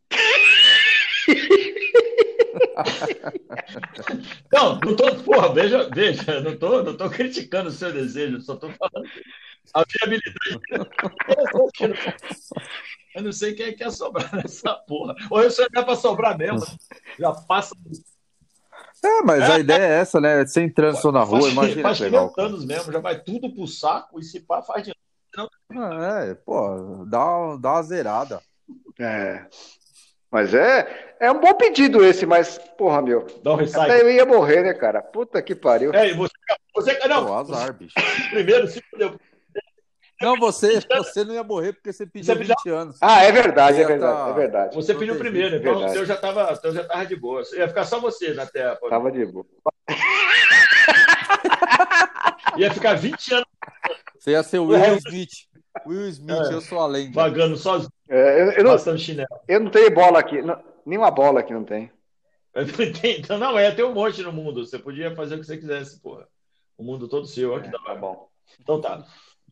não, 4.53 4.79
não 4.79 4.97
tô, 4.97 5.15
porra, 5.17 5.53
veja, 5.53 5.89
veja, 5.93 6.41
não 6.41 6.57
tô, 6.57 6.83
não 6.83 6.97
tô 6.97 7.11
criticando 7.11 7.69
o 7.69 7.73
seu 7.73 7.93
desejo, 7.93 8.41
só 8.41 8.57
tô 8.57 8.71
falando 8.71 9.09
a 9.75 9.85
viabilidade. 9.85 10.61
Eu 13.15 13.23
não 13.25 13.33
sei 13.33 13.53
quem 13.53 13.67
é 13.67 13.73
que 13.73 13.79
quer 13.79 13.91
sobrar 13.91 14.33
nessa 14.37 14.75
porra. 14.75 15.15
Ou 15.29 15.43
eu 15.43 15.51
só 15.51 15.65
é 15.65 15.69
para 15.69 15.97
sobrar 15.97 16.39
mesmo. 16.39 16.65
Já 17.19 17.33
passa. 17.33 17.75
É, 19.05 19.23
mas 19.23 19.43
a 19.43 19.59
ideia 19.59 19.83
é 19.83 20.01
essa, 20.01 20.21
né? 20.21 20.47
Sem 20.47 20.71
trânsito 20.71 21.11
na 21.11 21.23
rua, 21.23 21.49
imagina. 21.49 21.83
Faz 21.83 21.99
legal, 21.99 22.33
anos 22.39 22.65
mesmo, 22.65 22.93
já 22.93 23.01
vai 23.01 23.21
tudo 23.21 23.53
pro 23.53 23.67
saco 23.67 24.21
e 24.21 24.23
se 24.23 24.41
pá, 24.41 24.63
faz 24.63 24.85
de 24.85 24.93
É, 24.93 26.35
pô, 26.35 27.05
dá, 27.07 27.57
dá 27.57 27.73
uma 27.73 27.83
zerada. 27.83 28.41
É. 29.01 29.47
Mas 30.31 30.53
é, 30.53 31.15
é 31.19 31.33
um 31.33 31.41
bom 31.41 31.55
pedido 31.55 32.05
esse, 32.05 32.27
mas, 32.27 32.59
porra, 32.77 33.01
meu. 33.01 33.27
Dá 33.43 33.55
um 33.55 33.61
até 33.61 34.03
eu 34.03 34.11
ia 34.11 34.27
morrer, 34.27 34.63
né, 34.63 34.75
cara? 34.75 35.01
Puta 35.03 35.41
que 35.41 35.55
pariu. 35.55 35.93
É, 35.95 36.11
e 36.11 36.15
você, 36.15 36.33
você 36.75 37.09
não, 37.09 37.27
Pô, 37.27 37.35
azar, 37.35 37.73
bicho. 37.73 37.95
Primeiro, 38.31 38.69
se 38.69 38.83
fudeu. 38.91 39.19
Não, 40.21 40.37
você, 40.37 40.81
você 40.81 41.25
não 41.25 41.33
ia 41.33 41.45
morrer 41.45 41.73
porque 41.73 41.93
você 41.93 42.05
pediu 42.05 42.35
você 42.35 42.45
20 42.45 42.69
anos. 42.69 42.99
Ah, 43.01 43.23
é 43.23 43.31
verdade, 43.31 43.81
é 43.81 43.87
verdade, 43.87 44.19
tá... 44.19 44.29
é 44.29 44.33
verdade. 44.35 44.75
Você 44.75 44.93
pediu 44.93 45.17
primeiro, 45.17 45.57
então 45.57 45.75
verdade. 45.75 45.93
o 45.93 45.95
seu 45.95 46.05
já 46.05 46.15
estava 46.15 46.53
então 46.53 46.73
já 46.73 46.85
tava 46.85 47.07
de 47.07 47.15
boa. 47.15 47.43
Ia 47.53 47.69
ficar 47.69 47.85
só 47.85 48.01
você 48.01 48.35
na 48.35 48.45
Terra. 48.45 48.75
Pô. 48.77 48.89
Tava 48.89 49.13
de 49.13 49.25
boa. 49.25 49.47
ia 52.57 52.75
ficar 52.75 52.95
20 52.95 53.35
anos. 53.35 53.47
Você 54.19 54.33
ia 54.33 54.43
ser 54.43 54.59
o 54.59 54.67
Will 54.67 54.97
Smith. 55.07 55.49
Will 55.87 56.09
Smith, 56.09 56.51
é, 56.51 56.55
eu 56.55 56.61
sou 56.61 56.79
além. 56.79 57.13
Vagando 57.13 57.57
sozinho. 57.57 57.93
É, 58.09 58.43
eu, 58.43 58.53
eu, 58.53 58.65
não, 58.65 58.99
chinelo. 58.99 59.29
eu 59.47 59.61
não 59.61 59.71
tenho 59.71 59.95
bola 59.95 60.19
aqui. 60.19 60.41
Não, 60.41 60.63
nenhuma 60.85 61.11
bola 61.11 61.41
aqui 61.41 61.53
não 61.53 61.65
tem. 61.65 61.91
Então, 63.05 63.39
não 63.39 63.59
é, 63.59 63.71
tem 63.71 63.85
um 63.85 63.95
monte 63.95 64.23
no 64.23 64.33
mundo. 64.33 64.67
Você 64.67 64.79
podia 64.79 65.15
fazer 65.15 65.37
o 65.37 65.39
que 65.39 65.47
você 65.47 65.57
quisesse, 65.57 66.01
porra. 66.01 66.27
O 66.77 66.83
mundo 66.83 67.07
todo 67.07 67.27
seu. 67.27 67.55
Aqui 67.55 67.69
é, 67.69 67.71
tá 67.71 67.95
bom. 67.95 68.29
Então 68.61 68.81
tá. 68.81 69.07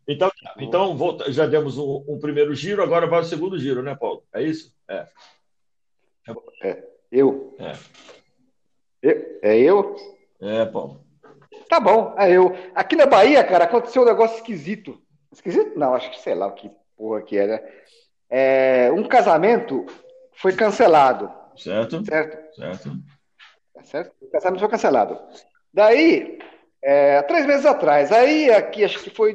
Então, 0.09 0.30
então 0.59 0.97
volta, 0.97 1.33
já 1.33 1.47
demos 1.47 1.76
um, 1.78 2.04
um, 2.09 2.18
primeiro 2.18 2.54
giro, 2.54 2.83
agora 2.83 3.09
vai 3.09 3.21
o 3.21 3.25
segundo 3.25 3.59
giro, 3.59 3.83
né, 3.83 3.95
Paulo? 3.97 4.23
É 4.33 4.40
isso? 4.40 4.73
É. 4.88 5.06
é 6.62 6.85
eu. 7.11 7.56
É. 7.59 7.76
eu. 9.02 9.40
É 9.42 9.59
eu? 9.59 9.97
É, 10.40 10.64
Paulo. 10.64 11.04
Tá 11.68 11.80
bom, 11.80 12.14
é 12.16 12.30
eu. 12.30 12.54
Aqui 12.75 12.95
na 12.95 13.06
Bahia, 13.06 13.42
cara, 13.42 13.64
aconteceu 13.64 14.02
um 14.02 14.06
negócio 14.06 14.37
esquisito. 14.37 15.02
Esquisito? 15.33 15.78
Não, 15.78 15.95
acho 15.95 16.11
que 16.11 16.21
sei 16.21 16.35
lá 16.35 16.47
o 16.47 16.54
que 16.54 16.71
porra 16.97 17.23
que 17.23 17.37
era. 17.37 17.64
É, 18.28 18.90
um 18.92 19.06
casamento 19.06 19.87
foi 20.35 20.54
cancelado. 20.54 21.30
Certo. 21.56 22.04
Certo. 22.04 22.54
Certo. 22.54 22.92
Certo? 23.83 24.14
O 24.21 24.28
casamento 24.28 24.61
foi 24.61 24.68
cancelado. 24.68 25.18
Daí, 25.73 26.38
é, 26.83 27.23
três 27.23 27.47
meses 27.47 27.66
atrás, 27.66 28.11
aí 28.11 28.50
aqui, 28.50 28.85
acho 28.85 29.02
que 29.02 29.11
foi 29.11 29.35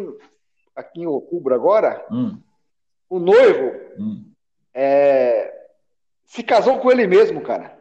aqui 0.76 1.02
em 1.02 1.06
outubro 1.06 1.54
agora, 1.54 2.06
hum. 2.12 2.40
o 3.10 3.20
noivo 3.20 3.72
hum. 3.98 4.32
é, 4.74 5.54
se 6.26 6.44
casou 6.44 6.80
com 6.80 6.92
ele 6.92 7.06
mesmo, 7.08 7.42
cara. 7.42 7.78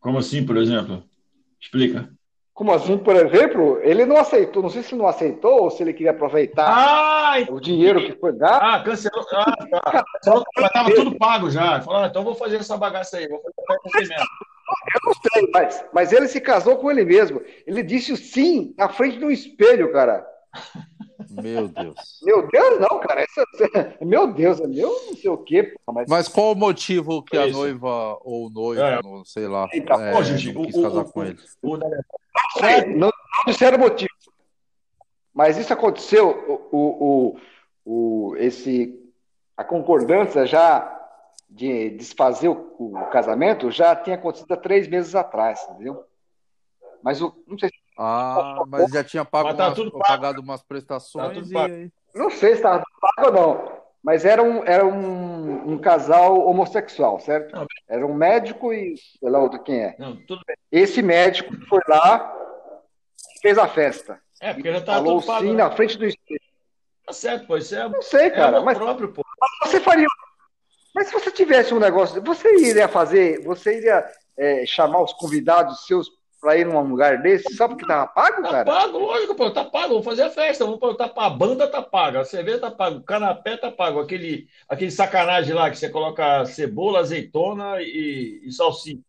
Como 0.00 0.18
assim, 0.18 0.44
por 0.44 0.56
exemplo? 0.56 1.02
Explica. 1.60 2.08
Como 2.54 2.72
assim, 2.72 2.96
por 2.96 3.16
exemplo? 3.16 3.80
Ele 3.82 4.06
não 4.06 4.16
aceitou, 4.16 4.62
não 4.62 4.70
sei 4.70 4.84
se 4.84 4.94
não 4.94 5.08
aceitou 5.08 5.64
ou 5.64 5.70
se 5.72 5.82
ele 5.82 5.92
queria 5.92 6.12
aproveitar 6.12 6.68
ah, 6.68 7.44
o 7.50 7.58
dinheiro 7.58 8.00
que 8.06 8.12
foi 8.12 8.32
gasto. 8.32 8.62
Ah, 8.62 8.80
cancelou. 8.80 9.26
Ah, 9.32 9.66
tá. 9.80 10.04
Estava 10.16 10.94
tudo 10.94 11.18
pago 11.18 11.50
já. 11.50 11.82
Ah, 11.90 12.06
então 12.06 12.22
vou 12.22 12.36
fazer 12.36 12.56
essa 12.56 12.76
bagaça 12.76 13.16
aí, 13.16 13.26
vou 13.26 13.42
fazer 13.92 14.08
mesmo. 14.08 14.24
Eu 14.94 15.00
não 15.04 15.14
sei, 15.14 15.50
mas, 15.52 15.84
mas 15.92 16.12
ele 16.12 16.28
se 16.28 16.40
casou 16.40 16.76
com 16.76 16.88
ele 16.92 17.04
mesmo. 17.04 17.42
Ele 17.66 17.82
disse 17.82 18.16
sim 18.16 18.72
na 18.78 18.88
frente 18.88 19.18
do 19.18 19.32
espelho, 19.32 19.92
cara. 19.92 20.24
Meu 21.30 21.68
Deus. 21.68 22.20
Meu 22.22 22.48
Deus, 22.48 22.80
não, 22.80 23.00
cara. 23.00 23.22
Essa, 23.22 23.44
meu 24.04 24.32
Deus, 24.32 24.60
é 24.60 24.66
meu 24.66 24.88
não 25.06 25.14
sei 25.14 25.30
o 25.30 25.38
quê. 25.38 25.74
Mas... 25.92 26.08
mas 26.08 26.28
qual 26.28 26.52
o 26.52 26.56
motivo 26.56 27.22
que 27.22 27.36
a 27.36 27.46
noiva 27.46 28.18
ou 28.22 28.46
o 28.46 28.50
noivo, 28.50 28.82
é. 28.82 29.02
não, 29.02 29.24
sei 29.24 29.46
lá, 29.46 29.68
então, 29.72 30.00
é, 30.00 30.16
hoje, 30.16 30.52
não 30.52 30.64
quis 30.64 30.76
o, 30.76 30.82
casar 30.82 31.02
o, 31.02 31.12
com 31.12 31.24
ele? 31.24 31.38
O, 31.62 31.76
não, 31.76 31.90
não, 32.96 32.96
não 32.96 33.12
disseram 33.46 33.78
motivo. 33.78 34.10
Mas 35.32 35.58
isso 35.58 35.72
aconteceu, 35.72 36.68
o, 36.70 36.78
o, 36.78 37.40
o, 37.84 38.36
esse, 38.36 39.00
a 39.56 39.64
concordância 39.64 40.46
já 40.46 40.90
de 41.50 41.90
desfazer 41.90 42.48
o, 42.48 42.74
o 42.78 43.06
casamento 43.10 43.70
já 43.70 43.94
tinha 43.94 44.16
acontecido 44.16 44.52
há 44.52 44.56
três 44.56 44.88
meses 44.88 45.14
atrás, 45.14 45.64
entendeu? 45.70 46.04
Mas 47.02 47.20
o, 47.20 47.34
não 47.46 47.58
sei 47.58 47.68
se 47.68 47.83
ah, 47.96 48.64
mas 48.66 48.90
já 48.90 49.04
tinha 49.04 49.24
pago 49.24 49.54
tá 49.54 49.72
umas, 49.72 49.90
pagado 50.06 50.40
umas 50.40 50.62
prestações 50.62 51.50
tá 51.50 51.68
e... 51.68 51.90
Não 52.14 52.30
sei 52.30 52.50
se 52.50 52.56
estava 52.56 52.82
pago 53.00 53.28
ou 53.28 53.32
não, 53.32 53.72
mas 54.02 54.24
era 54.24 54.42
um, 54.42 54.64
era 54.64 54.84
um, 54.84 55.72
um 55.72 55.78
casal 55.78 56.46
homossexual, 56.46 57.20
certo? 57.20 57.54
Não, 57.54 57.66
era 57.88 58.06
um 58.06 58.14
médico 58.14 58.72
e 58.72 58.96
sei 58.96 59.30
lá 59.30 59.38
outro 59.38 59.62
quem 59.62 59.80
é. 59.80 59.96
Não, 59.98 60.18
Esse 60.70 61.02
médico 61.02 61.54
foi 61.68 61.80
lá 61.88 62.32
fez 63.40 63.58
a 63.58 63.68
festa. 63.68 64.18
É, 64.40 64.54
porque 64.54 64.72
já 64.72 64.78
estava 64.78 64.98
falou 64.98 65.20
tudo 65.20 65.26
pago, 65.26 65.42
sim 65.42 65.52
né? 65.52 65.64
na 65.64 65.70
frente 65.70 65.98
do 65.98 66.06
espelho. 66.06 66.40
Tá 67.06 67.12
certo, 67.12 67.46
pois 67.46 67.72
é. 67.72 67.88
Não 67.88 68.00
sei, 68.00 68.30
cara, 68.30 68.58
é 68.58 68.60
mas, 68.60 68.78
próprio, 68.78 69.12
pô. 69.12 69.22
mas 69.38 69.70
você 69.70 69.80
faria. 69.80 70.06
Mas 70.94 71.08
se 71.08 71.12
você 71.12 71.30
tivesse 71.30 71.74
um 71.74 71.78
negócio, 71.78 72.22
você 72.22 72.56
iria 72.56 72.88
fazer, 72.88 73.42
você 73.44 73.78
iria 73.78 74.04
é, 74.38 74.64
chamar 74.64 75.02
os 75.02 75.12
convidados 75.12 75.86
seus 75.86 76.10
para 76.44 76.58
ir 76.58 76.66
num 76.66 76.78
lugar 76.82 77.22
desse 77.22 77.56
só 77.56 77.66
porque 77.66 77.86
tava 77.86 78.06
pago, 78.06 78.42
tá 78.42 78.50
cara? 78.50 78.64
Tá 78.66 78.80
pago, 78.82 78.98
lógico, 78.98 79.34
pô, 79.34 79.50
tá 79.50 79.64
pago, 79.64 79.88
vamos 79.88 80.04
fazer 80.04 80.24
a 80.24 80.30
festa, 80.30 80.66
vamos 80.66 80.78
botar 80.78 81.08
tá, 81.08 81.24
a 81.24 81.30
banda 81.30 81.66
tá 81.66 81.80
paga, 81.80 82.20
a 82.20 82.24
cerveja 82.24 82.60
tá 82.60 82.70
pago, 82.70 82.98
o 82.98 83.02
canapé 83.02 83.56
tá 83.56 83.70
pago, 83.70 83.98
aquele, 83.98 84.46
aquele 84.68 84.90
sacanagem 84.90 85.54
lá 85.54 85.70
que 85.70 85.78
você 85.78 85.88
coloca 85.88 86.44
cebola, 86.44 87.00
azeitona 87.00 87.80
e, 87.80 88.42
e 88.44 88.52
salsicha. 88.52 89.00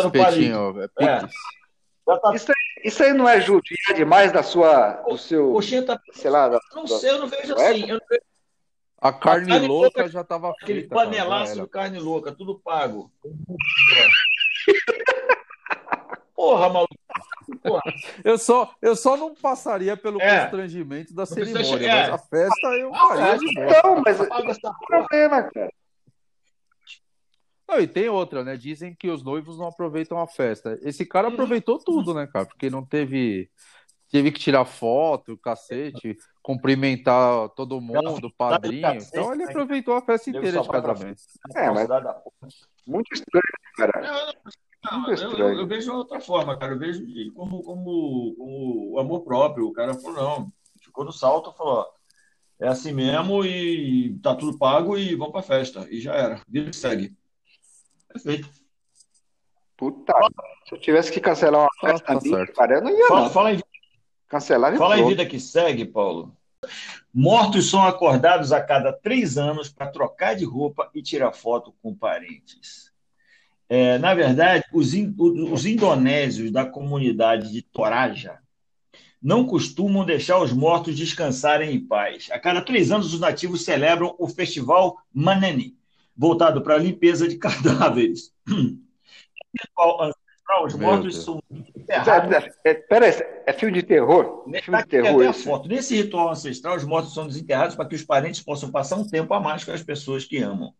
No 0.00 0.12
palito. 0.12 0.80
É, 1.00 1.04
é. 1.04 1.20
Tá... 2.06 2.34
Isso, 2.34 2.52
aí, 2.52 2.82
isso 2.84 3.02
aí 3.02 3.12
não 3.12 3.28
é 3.28 3.40
judiar 3.40 3.96
demais 3.96 4.32
da 4.32 4.44
sua, 4.44 4.92
do 5.08 5.18
seu, 5.18 5.52
Coxinha 5.52 5.84
tá... 5.84 6.00
sei 6.12 6.30
lá, 6.30 6.48
da, 6.48 6.60
não 6.72 6.86
sei, 6.86 7.10
eu 7.10 7.18
não 7.18 7.26
vejo 7.26 7.54
assim, 7.54 7.82
eu 7.82 7.98
não 7.98 8.06
vejo... 8.08 8.22
A 9.02 9.12
carne, 9.12 9.50
a 9.50 9.54
carne 9.54 9.66
louca, 9.66 10.02
louca, 10.02 10.12
já 10.12 10.22
tava 10.22 10.50
Aquele 10.50 10.82
panelaço 10.82 11.60
de 11.60 11.66
carne 11.66 11.98
louca, 11.98 12.32
tudo 12.32 12.60
pago. 12.60 13.10
Porra, 16.40 16.70
maluco. 16.70 16.94
Porra. 17.62 17.82
Eu, 18.24 18.38
só, 18.38 18.74
eu 18.80 18.96
só 18.96 19.16
não 19.16 19.34
passaria 19.34 19.94
pelo 19.94 20.20
é. 20.22 20.40
constrangimento 20.40 21.12
da 21.12 21.26
cerimônia, 21.26 21.86
é. 21.86 22.02
mas 22.02 22.12
a 22.14 22.18
festa 22.18 22.68
eu 22.78 22.94
ah, 22.94 23.08
faria 23.08 23.50
é. 23.58 23.82
boa. 23.82 23.82
Não, 23.82 24.02
mas 24.02 24.18
não 24.62 24.74
problema, 24.86 25.42
cara. 25.42 25.72
Não, 27.68 27.78
e 27.78 27.86
tem 27.86 28.08
outra, 28.08 28.42
né? 28.42 28.56
Dizem 28.56 28.94
que 28.94 29.10
os 29.10 29.22
noivos 29.22 29.58
não 29.58 29.66
aproveitam 29.66 30.18
a 30.18 30.26
festa. 30.26 30.78
Esse 30.82 31.04
cara 31.04 31.28
uhum. 31.28 31.34
aproveitou 31.34 31.78
tudo, 31.78 32.14
né, 32.14 32.26
cara? 32.26 32.46
Porque 32.46 32.70
não 32.70 32.84
teve. 32.84 33.50
Teve 34.10 34.32
que 34.32 34.40
tirar 34.40 34.64
foto, 34.64 35.36
cacete, 35.36 36.16
cumprimentar 36.42 37.48
todo 37.50 37.80
mundo, 37.80 38.26
o 38.26 38.32
padrinho. 38.32 38.88
Então 38.94 39.32
ele 39.32 39.44
aproveitou 39.44 39.94
a 39.94 40.02
festa 40.02 40.30
inteira 40.30 40.62
de 40.62 40.68
casamento. 40.68 41.22
É, 41.54 41.70
mas. 41.70 41.86
Muito 42.86 43.12
estranho, 43.12 43.42
cara. 43.76 44.34
Não, 44.82 45.10
eu, 45.10 45.32
eu, 45.32 45.58
eu, 45.60 45.66
vejo 45.66 45.92
outra 45.92 46.20
forma, 46.20 46.56
cara. 46.56 46.72
Eu 46.72 46.78
vejo 46.78 47.04
como, 47.34 47.62
como, 47.62 48.34
como 48.36 48.94
o 48.94 48.98
amor 48.98 49.22
próprio. 49.22 49.66
O 49.66 49.72
cara 49.72 49.94
falou, 49.94 50.14
não, 50.14 50.52
ficou 50.80 51.04
no 51.04 51.12
salto, 51.12 51.52
falou, 51.52 51.80
ó, 51.80 51.86
é 52.58 52.68
assim 52.68 52.92
mesmo 52.92 53.44
e 53.44 54.18
tá 54.22 54.34
tudo 54.34 54.58
pago 54.58 54.96
e 54.96 55.14
vamos 55.14 55.32
pra 55.32 55.42
festa. 55.42 55.86
E 55.90 56.00
já 56.00 56.14
era. 56.14 56.40
Vida 56.48 56.72
segue. 56.72 57.14
Perfeito. 58.08 58.48
Puta, 59.76 60.12
se 60.68 60.74
eu 60.74 60.80
tivesse 60.80 61.10
que 61.10 61.20
cancelar 61.20 61.62
uma 61.62 61.70
festa 61.80 62.12
ah, 62.12 62.16
tá 62.16 62.20
minha, 62.22 62.46
cara, 62.48 62.74
eu 62.74 62.82
não 62.82 62.90
ia. 62.90 63.08
Fala, 63.08 63.30
fala, 63.30 63.52
em, 63.54 63.60
Cancelar 64.30 64.76
Fala 64.76 64.98
em 64.98 65.08
vida 65.08 65.26
que 65.26 65.40
segue, 65.40 65.84
Paulo. 65.84 66.36
Mortos 67.12 67.68
são 67.68 67.82
acordados 67.82 68.52
a 68.52 68.62
cada 68.62 68.92
três 68.92 69.36
anos 69.36 69.68
para 69.68 69.90
trocar 69.90 70.36
de 70.36 70.44
roupa 70.44 70.88
e 70.94 71.02
tirar 71.02 71.32
foto 71.32 71.74
com 71.82 71.92
parentes. 71.92 72.89
É, 73.72 73.98
na 73.98 74.12
verdade, 74.14 74.64
os, 74.72 74.94
in, 74.94 75.14
os 75.16 75.64
indonésios 75.64 76.50
da 76.50 76.66
comunidade 76.66 77.52
de 77.52 77.62
Toraja 77.62 78.40
não 79.22 79.46
costumam 79.46 80.04
deixar 80.04 80.42
os 80.42 80.52
mortos 80.52 80.96
descansarem 80.96 81.72
em 81.72 81.86
paz. 81.86 82.28
A 82.32 82.38
cada 82.40 82.60
três 82.62 82.90
anos, 82.90 83.14
os 83.14 83.20
nativos 83.20 83.64
celebram 83.64 84.16
o 84.18 84.26
festival 84.26 84.96
Maneni, 85.14 85.76
voltado 86.16 86.62
para 86.62 86.74
a 86.74 86.78
limpeza 86.78 87.28
de 87.28 87.36
cadáveres. 87.38 88.34
Os 90.64 90.74
mortos 90.74 91.22
são 91.22 91.40
enterrados. 91.76 92.48
É, 92.64 92.74
pera 92.74 93.06
aí, 93.06 93.12
é 93.46 93.52
filme 93.52 93.74
de 93.74 93.84
terror? 93.84 94.44
É 94.52 94.60
filme 94.60 94.82
de 94.82 94.88
terror 94.88 95.22
esse. 95.22 95.44
foto. 95.44 95.68
Nesse 95.68 95.94
ritual 95.94 96.30
ancestral, 96.30 96.74
os 96.74 96.82
mortos 96.82 97.14
são 97.14 97.24
desenterrados 97.24 97.76
para 97.76 97.88
que 97.88 97.94
os 97.94 98.02
parentes 98.02 98.42
possam 98.42 98.68
passar 98.72 98.96
um 98.96 99.06
tempo 99.06 99.32
a 99.32 99.38
mais 99.38 99.62
com 99.62 99.70
as 99.70 99.82
pessoas 99.82 100.24
que 100.24 100.38
amam. 100.38 100.74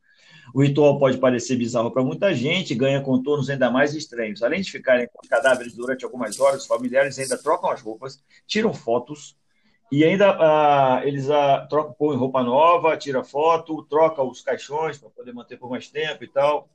O 0.55 0.63
ritual 0.63 0.99
pode 0.99 1.19
parecer 1.19 1.57
bizarro 1.57 1.91
para 1.91 2.03
muita 2.03 2.35
gente, 2.35 2.75
ganha 2.75 3.01
contornos 3.01 3.49
ainda 3.49 3.71
mais 3.71 3.95
estranhos. 3.95 4.43
Além 4.43 4.61
de 4.61 4.71
ficarem 4.71 5.09
com 5.13 5.27
cadáveres 5.29 5.75
durante 5.75 6.05
algumas 6.05 6.39
horas, 6.41 6.63
os 6.63 6.67
familiares 6.67 7.19
ainda 7.19 7.37
trocam 7.37 7.71
as 7.71 7.83
roupas, 7.83 8.23
tiram 8.47 8.73
fotos 8.73 9.37
e 9.91 10.05
ainda 10.05 10.37
ah, 10.39 11.03
eles 11.05 11.29
ah, 11.29 11.67
trocam, 11.69 11.93
põem 11.95 12.17
roupa 12.17 12.43
nova, 12.43 12.97
tira 12.97 13.25
foto, 13.25 13.85
troca 13.91 14.23
os 14.23 14.41
caixões 14.41 14.99
para 14.99 15.11
poder 15.11 15.33
manter 15.33 15.59
por 15.59 15.69
mais 15.69 15.89
tempo 15.89 16.23
e 16.23 16.29
tal. 16.29 16.69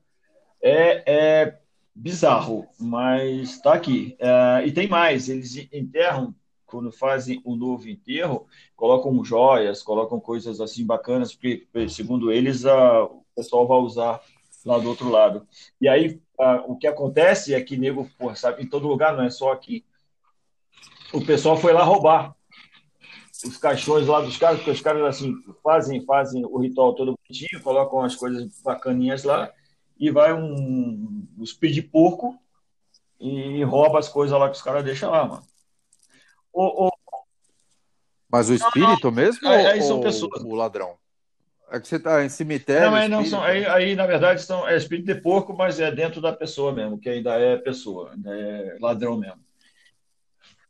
É, 0.61 1.03
é 1.05 1.59
bizarro, 1.93 2.67
mas 2.77 3.51
está 3.51 3.73
aqui. 3.73 4.17
É, 4.19 4.65
e 4.65 4.71
tem 4.71 4.87
mais, 4.87 5.29
eles 5.29 5.55
enterram, 5.71 6.35
quando 6.65 6.91
fazem 6.91 7.41
o 7.43 7.55
novo 7.55 7.87
enterro, 7.87 8.47
colocam 8.75 9.23
joias, 9.23 9.83
colocam 9.83 10.19
coisas 10.19 10.59
assim 10.59 10.85
bacanas, 10.85 11.33
porque, 11.33 11.67
segundo 11.89 12.31
eles, 12.31 12.65
a, 12.65 13.03
o 13.03 13.25
pessoal 13.35 13.67
vai 13.67 13.77
usar 13.77 14.21
lá 14.65 14.77
do 14.77 14.89
outro 14.89 15.09
lado. 15.09 15.47
E 15.79 15.87
aí, 15.87 16.19
a, 16.39 16.63
o 16.67 16.75
que 16.75 16.87
acontece 16.87 17.53
é 17.53 17.61
que 17.61 17.77
nego, 17.77 18.09
porra, 18.17 18.35
sabe, 18.35 18.63
em 18.63 18.67
todo 18.67 18.87
lugar, 18.87 19.15
não 19.15 19.23
é 19.23 19.29
só 19.29 19.51
aqui, 19.51 19.85
o 21.13 21.23
pessoal 21.25 21.55
foi 21.55 21.71
lá 21.71 21.83
roubar 21.83 22.35
os 23.45 23.57
caixões 23.57 24.07
lá 24.07 24.21
dos 24.21 24.37
caras, 24.37 24.57
porque 24.57 24.71
os 24.71 24.81
caras 24.81 25.03
assim 25.03 25.33
fazem, 25.63 26.03
fazem 26.05 26.45
o 26.45 26.57
ritual 26.57 26.93
todo 26.95 27.15
bonitinho, 27.17 27.61
colocam 27.61 28.01
as 28.01 28.15
coisas 28.15 28.61
bacaninhas 28.61 29.23
lá, 29.23 29.51
e 29.99 30.09
vai 30.09 30.33
um, 30.33 31.27
um 31.37 31.45
speed 31.45 31.89
porco 31.89 32.37
e 33.19 33.63
rouba 33.63 33.99
as 33.99 34.09
coisas 34.09 34.37
lá 34.37 34.49
que 34.49 34.57
os 34.57 34.61
caras 34.61 34.83
deixam 34.83 35.11
lá, 35.11 35.25
mano. 35.25 35.43
O, 36.55 36.87
o... 36.87 36.91
Mas 38.31 38.49
o 38.49 38.53
espírito 38.53 39.03
não, 39.03 39.11
não. 39.11 39.11
mesmo 39.11 39.47
aí, 39.47 39.65
aí 39.65 39.81
são 39.81 39.99
pessoas. 39.99 40.41
o 40.41 40.55
ladrão? 40.55 40.97
É 41.69 41.79
que 41.79 41.87
você 41.87 41.99
tá 41.99 42.23
em 42.23 42.29
cemitério. 42.29 42.89
Não, 42.89 42.95
aí, 42.95 43.07
não 43.09 43.25
são, 43.25 43.43
aí, 43.43 43.65
aí, 43.65 43.95
na 43.95 44.05
verdade, 44.05 44.41
são, 44.41 44.67
é 44.67 44.77
espírito 44.77 45.07
de 45.07 45.15
porco, 45.15 45.53
mas 45.53 45.79
é 45.79 45.91
dentro 45.91 46.21
da 46.21 46.31
pessoa 46.31 46.71
mesmo, 46.71 46.97
que 46.97 47.09
ainda 47.09 47.33
é 47.35 47.57
pessoa, 47.57 48.11
ainda 48.13 48.33
é 48.33 48.77
ladrão 48.79 49.17
mesmo. 49.17 49.43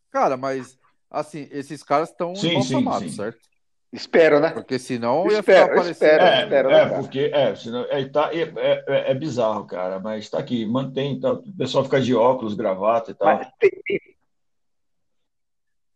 Cara, 0.10 0.36
mas 0.36 0.80
assim, 1.12 1.48
esses 1.52 1.84
caras 1.84 2.10
estão 2.10 2.34
embalsamados, 2.34 3.16
certo? 3.16 3.40
Espero, 3.94 4.40
né? 4.40 4.50
Porque 4.50 4.80
senão 4.80 5.26
ia 5.30 5.40
espero, 5.40 5.70
ficar 5.70 5.90
Espero, 5.92 6.24
é, 6.24 6.44
espero, 6.44 6.70
é, 6.70 6.86
né, 6.86 6.98
porque 6.98 7.32
é, 7.34 7.56
senão, 7.56 7.86
é, 7.90 8.06
tá, 8.06 8.30
é, 8.34 8.42
é, 8.42 9.12
é, 9.12 9.14
bizarro, 9.14 9.66
cara, 9.66 10.00
mas 10.00 10.24
está 10.24 10.40
aqui, 10.40 10.66
mantém, 10.66 11.20
tá, 11.20 11.34
o 11.34 11.58
pessoal 11.58 11.84
fica 11.84 12.02
de 12.02 12.16
óculos, 12.16 12.56
gravata 12.56 13.12
e 13.12 13.14
tal. 13.14 13.38
Tem, 13.60 13.70
tem, 13.88 14.15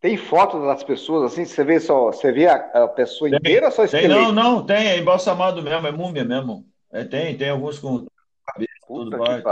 tem, 0.02 0.18
foto 0.18 0.66
das 0.66 0.84
pessoas 0.84 1.32
assim, 1.32 1.46
você 1.46 1.64
vê 1.64 1.80
só, 1.80 2.08
você 2.08 2.32
vê 2.32 2.48
a, 2.48 2.56
a 2.56 2.88
pessoa 2.88 3.30
tem, 3.30 3.40
inteira 3.40 3.68
ou 3.68 3.72
só 3.72 3.84
esqueleto? 3.84 4.14
Tem, 4.14 4.24
não, 4.24 4.32
não, 4.32 4.66
tem, 4.66 4.88
é 4.88 4.98
embalsamado 4.98 5.62
mesmo, 5.62 5.86
é 5.88 5.92
múmia 5.92 6.24
mesmo. 6.24 6.66
É, 6.92 7.04
tem, 7.04 7.38
tem 7.38 7.50
alguns 7.50 7.78
com 7.80 8.08
cabeça, 8.46 8.72
tudo 8.88 9.18
vai. 9.18 9.44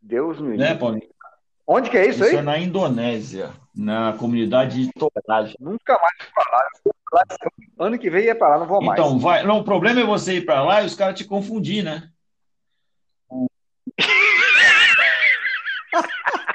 Deus 0.00 0.40
me 0.40 0.56
né, 0.56 0.74
livre. 0.74 1.08
Onde 1.66 1.90
que 1.90 1.98
é 1.98 2.06
isso, 2.06 2.12
isso 2.12 2.22
aí? 2.24 2.30
Isso 2.30 2.38
é 2.38 2.42
na 2.42 2.58
Indonésia, 2.58 3.50
na 3.74 4.14
comunidade 4.14 4.86
de 4.86 4.92
Toraja. 4.92 5.54
Nunca 5.60 6.00
mais 6.00 6.14
falar. 6.34 6.66
Ano 7.78 7.98
que 7.98 8.08
vem 8.08 8.24
ia 8.24 8.34
para 8.34 8.48
lá, 8.48 8.58
não 8.58 8.66
vou 8.66 8.82
mais. 8.82 8.98
Então, 8.98 9.18
vai. 9.18 9.42
Não, 9.42 9.58
o 9.58 9.64
problema 9.64 10.00
é 10.00 10.04
você 10.04 10.36
ir 10.36 10.46
para 10.46 10.62
lá 10.62 10.82
e 10.82 10.86
os 10.86 10.94
caras 10.94 11.18
te 11.18 11.26
confundir, 11.26 11.84
né? 11.84 12.08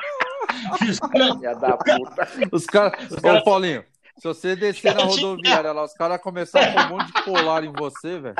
da 1.60 1.78
puta. 1.78 2.28
Os 2.52 2.66
caras. 2.66 3.16
Cara... 3.16 3.40
Ô, 3.40 3.44
Paulinho, 3.44 3.84
se 4.18 4.28
você 4.28 4.56
descer 4.56 4.96
na 4.96 5.04
rodoviária 5.04 5.72
lá, 5.72 5.84
os 5.84 5.94
caras 5.94 6.22
começarem 6.22 6.78
a 6.78 6.88
pôr 6.88 6.96
um 6.96 6.98
monte 6.98 7.14
de 7.14 7.24
colar 7.24 7.64
em 7.64 7.72
você, 7.72 8.20
velho. 8.20 8.36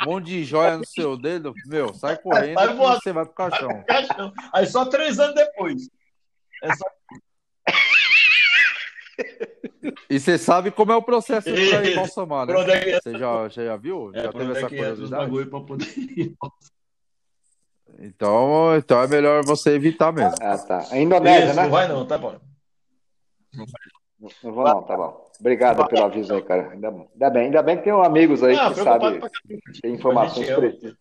Um 0.00 0.04
monte 0.10 0.26
de 0.26 0.44
joia 0.44 0.76
no 0.76 0.86
seu 0.86 1.16
dedo, 1.16 1.52
meu, 1.66 1.92
sai 1.94 2.16
correndo 2.16 2.60
e 2.60 2.74
você 2.74 3.12
vai 3.12 3.24
pro 3.24 3.34
caixão. 3.34 3.84
caixão. 3.84 4.32
Aí 4.52 4.66
só 4.66 4.84
três 4.84 5.18
anos 5.18 5.34
depois. 5.34 5.90
É 6.62 6.74
só... 6.74 6.84
E 10.08 10.20
você 10.20 10.38
sabe 10.38 10.70
como 10.70 10.92
é 10.92 10.96
o 10.96 11.02
processo 11.02 11.50
para 11.50 11.84
ir 11.84 11.92
embalsamar, 11.92 12.46
né? 12.46 12.54
É 12.54 13.00
você 13.00 13.18
já, 13.18 13.48
já 13.48 13.76
viu? 13.76 14.10
É, 14.14 14.24
já 14.24 14.32
teve 14.32 14.52
essa 14.52 14.68
curiosidade? 14.68 15.46
Pra 15.46 15.60
poder 15.60 16.34
então, 17.98 18.76
então 18.76 19.02
é 19.02 19.06
melhor 19.08 19.44
você 19.44 19.70
evitar 19.70 20.12
mesmo. 20.12 20.34
Ah, 20.40 20.56
tá. 20.58 20.86
A 20.90 20.98
Indonésia, 20.98 21.46
Isso, 21.46 21.56
né? 21.56 21.62
Não 21.64 21.70
vai 21.70 21.88
não, 21.88 22.06
tá 22.06 22.18
bom. 22.18 22.36
Não 24.42 24.52
vou 24.52 24.64
não, 24.64 24.82
tá 24.82 24.96
bom. 24.96 25.30
Obrigado 25.40 25.88
pelo 25.88 26.04
aviso 26.04 26.34
aí, 26.34 26.42
cara. 26.42 26.70
Ainda, 26.70 26.88
ainda 26.88 27.30
bem, 27.30 27.44
ainda 27.46 27.62
bem 27.62 27.76
que 27.78 27.84
tem 27.84 27.92
amigos 27.92 28.42
aí 28.42 28.54
não, 28.54 28.72
que 28.72 28.82
sabem, 28.82 29.20
tem 29.80 29.94
informações 29.94 30.50
precisas. 30.50 30.96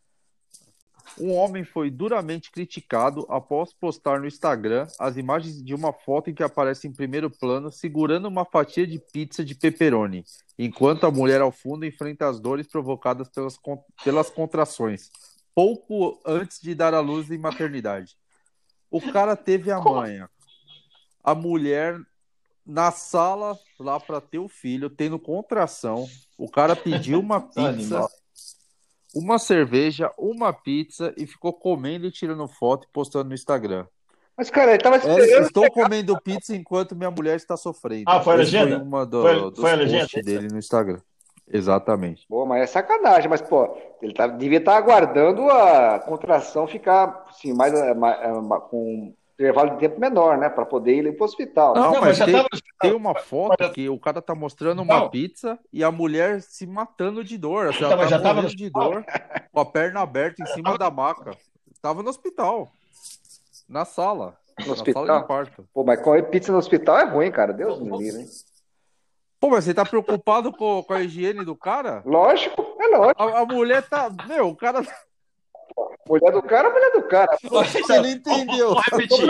Um 1.20 1.34
homem 1.34 1.66
foi 1.66 1.90
duramente 1.90 2.50
criticado 2.50 3.26
após 3.30 3.74
postar 3.74 4.22
no 4.22 4.28
Instagram 4.28 4.88
as 4.98 5.18
imagens 5.18 5.62
de 5.62 5.74
uma 5.76 5.92
foto 5.92 6.30
em 6.30 6.34
que 6.34 6.44
aparece 6.44 6.88
em 6.88 6.94
primeiro 6.94 7.30
plano 7.30 7.70
segurando 7.70 8.28
uma 8.28 8.46
fatia 8.46 8.88
de 8.88 9.00
pizza 9.00 9.44
de 9.44 9.54
pepperoni, 9.54 10.24
enquanto 10.58 11.06
a 11.06 11.12
mulher 11.12 11.42
ao 11.42 11.52
fundo 11.52 11.86
enfrenta 11.86 12.30
as 12.30 12.40
dores 12.40 12.68
provocadas 12.68 13.28
pelas, 13.28 13.60
pelas 14.02 14.30
contrações, 14.30 15.12
pouco 15.60 16.18
antes 16.26 16.62
de 16.62 16.74
dar 16.74 16.94
à 16.94 17.02
luz 17.02 17.30
em 17.30 17.38
maternidade. 17.38 18.16
O 18.90 19.02
cara 19.02 19.36
teve 19.36 19.70
a 19.70 19.82
manha. 19.82 20.30
A 21.22 21.36
mulher 21.36 22.00
na 22.66 22.92
sala 22.92 23.60
lá 23.78 24.00
para 24.00 24.22
ter 24.22 24.40
o 24.40 24.48
filho, 24.48 24.90
tendo 24.90 25.20
contração, 25.20 26.08
o 26.38 26.50
cara 26.50 26.78
pediu 26.78 27.20
uma 27.20 27.42
pizza 27.52 28.08
uma 29.14 29.38
cerveja, 29.38 30.14
uma 30.18 30.54
pizza 30.54 31.14
e 31.18 31.26
ficou 31.26 31.52
comendo 31.52 32.06
e 32.06 32.12
tirando 32.12 32.48
foto 32.48 32.88
e 32.88 32.94
postando 32.94 33.28
no 33.28 33.36
Instagram. 33.36 33.86
Mas, 34.38 34.50
cara, 34.50 34.72
ele 34.72 34.82
tava 34.82 34.96
é, 34.96 35.00
esperando. 35.00 35.30
É, 35.30 35.42
estou 35.42 35.70
comendo 35.72 36.22
pizza 36.22 36.56
enquanto 36.56 36.96
minha 36.96 37.12
mulher 37.12 37.36
está 37.36 37.58
sofrendo. 37.58 38.06
Ah, 38.08 38.22
foi 38.22 38.34
a 38.36 38.38
legenda? 38.38 38.78
Foi 38.78 38.86
uma 38.86 39.06
do, 39.06 39.22
foi, 39.22 39.36
dos 39.52 39.60
foi 39.60 39.72
a 39.72 39.76
legenda? 39.76 40.22
dele 40.24 40.48
no 40.48 40.58
Instagram. 40.58 41.02
Exatamente. 41.52 42.26
Pô, 42.28 42.46
mas 42.46 42.62
é 42.62 42.68
sacanagem, 42.68 43.30
mas, 43.30 43.42
pô, 43.42 43.76
ele 44.02 44.14
tá, 44.14 44.28
devia 44.28 44.60
estar 44.60 44.74
tá 44.74 44.78
aguardando 44.78 45.50
a 45.50 46.00
contração 46.00 46.68
ficar 46.68 47.26
assim, 47.28 47.54
mais, 47.54 47.74
mais, 47.96 48.44
mais 48.44 48.64
com 48.70 49.14
intervalo 49.34 49.72
de 49.72 49.78
tempo 49.78 50.00
menor, 50.00 50.38
né? 50.38 50.50
Para 50.50 50.66
poder 50.66 50.96
ir 50.96 51.16
para 51.16 51.24
o 51.24 51.26
hospital. 51.26 51.74
Não, 51.74 51.94
não 51.94 52.02
mas, 52.02 52.20
tem, 52.20 52.34
tava... 52.34 52.50
tem, 52.82 52.94
uma 52.94 53.16
foto 53.16 53.72
que 53.72 53.88
o 53.90 53.98
cara 53.98 54.22
tá 54.22 54.36
mostrando 54.36 54.82
uma 54.82 55.00
não. 55.00 55.10
pizza 55.10 55.58
e 55.72 55.82
a 55.82 55.92
mulher 55.92 56.42
se 56.42 56.68
matando 56.68 57.24
de 57.24 57.38
dor. 57.38 57.70
Assim, 57.70 57.84
ela 57.84 57.96
então, 57.96 58.08
já 58.08 58.22
tava 58.22 58.44
de 58.44 58.70
dor, 58.70 59.06
com 59.52 59.60
a 59.60 59.66
perna 59.66 60.02
aberta 60.02 60.44
em 60.44 60.46
cima 60.48 60.78
da 60.78 60.92
maca. 60.92 61.32
Tava 61.82 62.04
no 62.04 62.10
hospital. 62.10 62.68
Na 63.68 63.86
sala. 63.86 64.38
No 64.60 64.68
na 64.68 64.74
hospital? 64.74 65.06
Sala 65.06 65.22
de 65.22 65.28
parto. 65.28 65.66
Pô, 65.74 65.84
mas 65.86 66.02
comer 66.02 66.24
pizza 66.30 66.52
no 66.52 66.58
hospital 66.58 67.00
é 67.00 67.06
ruim, 67.06 67.32
cara. 67.32 67.54
Deus 67.54 67.80
me 67.80 67.98
livre, 67.98 68.22
hein? 68.22 68.28
Pô, 69.40 69.50
mas 69.50 69.64
você 69.64 69.74
tá 69.74 69.86
preocupado 69.86 70.52
com, 70.52 70.84
com 70.84 70.94
a 70.94 71.02
higiene 71.02 71.46
do 71.46 71.56
cara? 71.56 72.04
Lógico, 72.06 72.76
é 72.80 72.88
lógico. 72.88 73.22
A, 73.22 73.40
a 73.40 73.46
mulher 73.46 73.88
tá. 73.88 74.10
Meu, 74.28 74.50
o 74.50 74.56
cara. 74.56 74.82
Mulher 76.08 76.32
do 76.32 76.44
cara, 76.44 76.70
mulher 76.70 76.92
do 76.92 77.04
cara. 77.04 77.38
Você 77.44 78.00
não 78.00 78.10
entendeu. 78.10 78.70
Vou 78.70 78.82
repetir. 78.82 79.28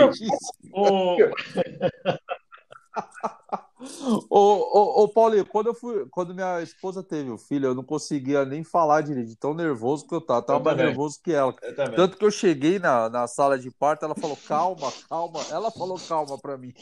Ô, 4.28 4.38
ô, 4.38 5.04
ô, 5.04 5.08
Paulinho, 5.08 5.46
quando 5.46 5.68
eu 5.68 5.74
fui, 5.74 6.06
quando 6.10 6.34
minha 6.34 6.60
esposa 6.60 7.02
teve 7.02 7.30
o 7.30 7.38
filho, 7.38 7.68
eu 7.68 7.74
não 7.74 7.82
conseguia 7.82 8.44
nem 8.44 8.62
falar 8.62 9.00
direito, 9.00 9.34
tão 9.36 9.54
nervoso 9.54 10.06
que 10.06 10.14
eu 10.14 10.20
tava, 10.20 10.42
tava 10.42 10.58
eu 10.58 10.64
mais 10.64 10.76
nervoso 10.76 11.18
que 11.22 11.32
ela. 11.32 11.54
Tanto 11.96 12.18
que 12.18 12.24
eu 12.24 12.30
cheguei 12.30 12.78
na, 12.78 13.08
na 13.08 13.26
sala 13.26 13.58
de 13.58 13.70
parto, 13.70 14.04
ela 14.04 14.14
falou 14.14 14.36
calma, 14.46 14.92
calma. 15.08 15.40
Ela 15.50 15.70
falou 15.70 15.98
calma 15.98 16.38
pra 16.38 16.58
mim. 16.58 16.74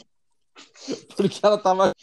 Porque 1.15 1.39
ela 1.41 1.57
tava. 1.57 1.93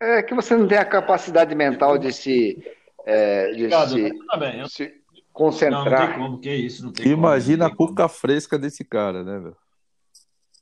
É 0.00 0.22
que 0.22 0.34
você 0.34 0.56
não 0.56 0.68
tem 0.68 0.78
a 0.78 0.84
capacidade 0.84 1.54
mental 1.54 1.96
de 1.98 2.12
se. 2.12 2.62
É, 3.06 3.48
de 3.52 3.64
Obrigado, 3.64 3.90
se, 3.90 4.26
tá 4.26 4.36
bem, 4.36 4.60
eu... 4.60 4.68
se 4.68 4.92
concentrar. 5.32 5.84
Não, 5.84 5.90
não 5.90 6.06
tem 6.06 6.18
como, 6.18 6.38
que 6.40 6.48
é 6.48 6.56
isso, 6.56 6.84
não 6.84 6.92
tem 6.92 7.06
Imagina 7.06 7.70
como, 7.70 7.84
a 7.84 7.88
cuca 7.88 8.08
fresca 8.08 8.58
desse 8.58 8.84
cara, 8.84 9.22
né, 9.22 9.38
velho? 9.38 9.56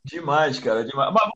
Demais, 0.05 0.59
cara, 0.59 0.85
demais. 0.85 1.12
Mas 1.14 1.31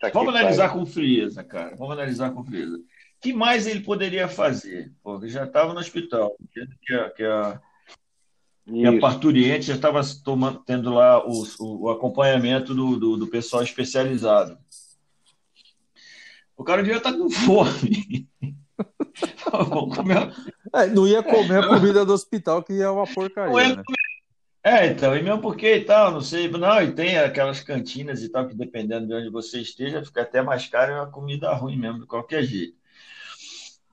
tá 0.00 0.10
vamos 0.12 0.34
analisar 0.34 0.72
com 0.72 0.86
frieza, 0.86 1.44
cara. 1.44 1.76
Vamos 1.76 1.92
analisar 1.92 2.30
com 2.30 2.42
frieza. 2.42 2.76
O 2.76 2.80
que 3.20 3.32
mais 3.32 3.66
ele 3.66 3.80
poderia 3.80 4.28
fazer? 4.28 4.92
Pô, 5.02 5.16
ele 5.16 5.28
já 5.28 5.44
estava 5.44 5.74
no 5.74 5.80
hospital, 5.80 6.34
que 6.52 6.60
a, 6.60 7.10
que 7.10 7.24
a, 7.24 7.60
que 8.66 8.86
a 8.86 8.98
parturiente 8.98 9.66
já 9.66 9.74
estava 9.74 10.00
tendo 10.64 10.94
lá 10.94 11.22
o, 11.26 11.44
o, 11.58 11.82
o 11.82 11.90
acompanhamento 11.90 12.74
do, 12.74 12.96
do, 12.96 13.16
do, 13.18 13.26
pessoal 13.26 13.62
especializado. 13.62 14.58
O 16.56 16.64
cara 16.64 16.82
devia 16.82 16.98
estar 16.98 17.12
tá 17.12 17.18
com 17.18 17.30
fome. 17.30 18.28
é, 20.72 20.86
não 20.86 21.06
ia 21.06 21.22
comer 21.22 21.64
a 21.64 21.68
comida 21.68 22.04
do 22.04 22.12
hospital, 22.12 22.62
que 22.62 22.80
é 22.80 22.88
uma 22.88 23.06
porcaria. 23.06 23.76
Né? 23.76 23.82
É, 24.66 24.86
então, 24.86 25.14
e 25.14 25.22
mesmo 25.22 25.42
porque 25.42 25.76
e 25.76 25.84
tal, 25.84 26.10
não 26.10 26.22
sei, 26.22 26.48
não, 26.48 26.82
e 26.82 26.90
tem 26.92 27.18
aquelas 27.18 27.60
cantinas 27.60 28.22
e 28.22 28.30
tal, 28.30 28.48
que 28.48 28.54
dependendo 28.54 29.06
de 29.06 29.14
onde 29.14 29.28
você 29.28 29.60
esteja, 29.60 30.02
fica 30.02 30.22
até 30.22 30.40
mais 30.40 30.66
caro 30.66 30.90
e 30.90 30.94
é 30.94 31.00
uma 31.00 31.10
comida 31.10 31.52
ruim 31.52 31.76
mesmo, 31.76 32.00
de 32.00 32.06
qualquer 32.06 32.42
jeito. 32.44 32.74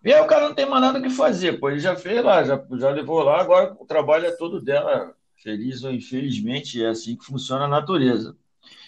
E 0.04 0.14
aí 0.14 0.22
o 0.22 0.28
cara 0.28 0.48
não 0.48 0.56
tem 0.56 0.66
mais 0.66 0.82
nada 0.82 0.98
o 0.98 1.02
que 1.02 1.10
fazer, 1.10 1.60
pô, 1.60 1.70
ele 1.70 1.80
já 1.80 1.96
fez 1.96 2.24
lá, 2.24 2.44
já, 2.44 2.64
já 2.80 2.90
levou 2.90 3.22
lá, 3.22 3.42
agora 3.42 3.76
o 3.80 3.86
trabalho 3.86 4.26
é 4.26 4.32
todo 4.32 4.62
dela, 4.62 5.14
feliz 5.44 5.84
ou 5.84 5.92
infelizmente, 5.92 6.82
é 6.82 6.88
assim 6.88 7.18
que 7.18 7.26
funciona 7.26 7.66
a 7.66 7.68
natureza. 7.68 8.36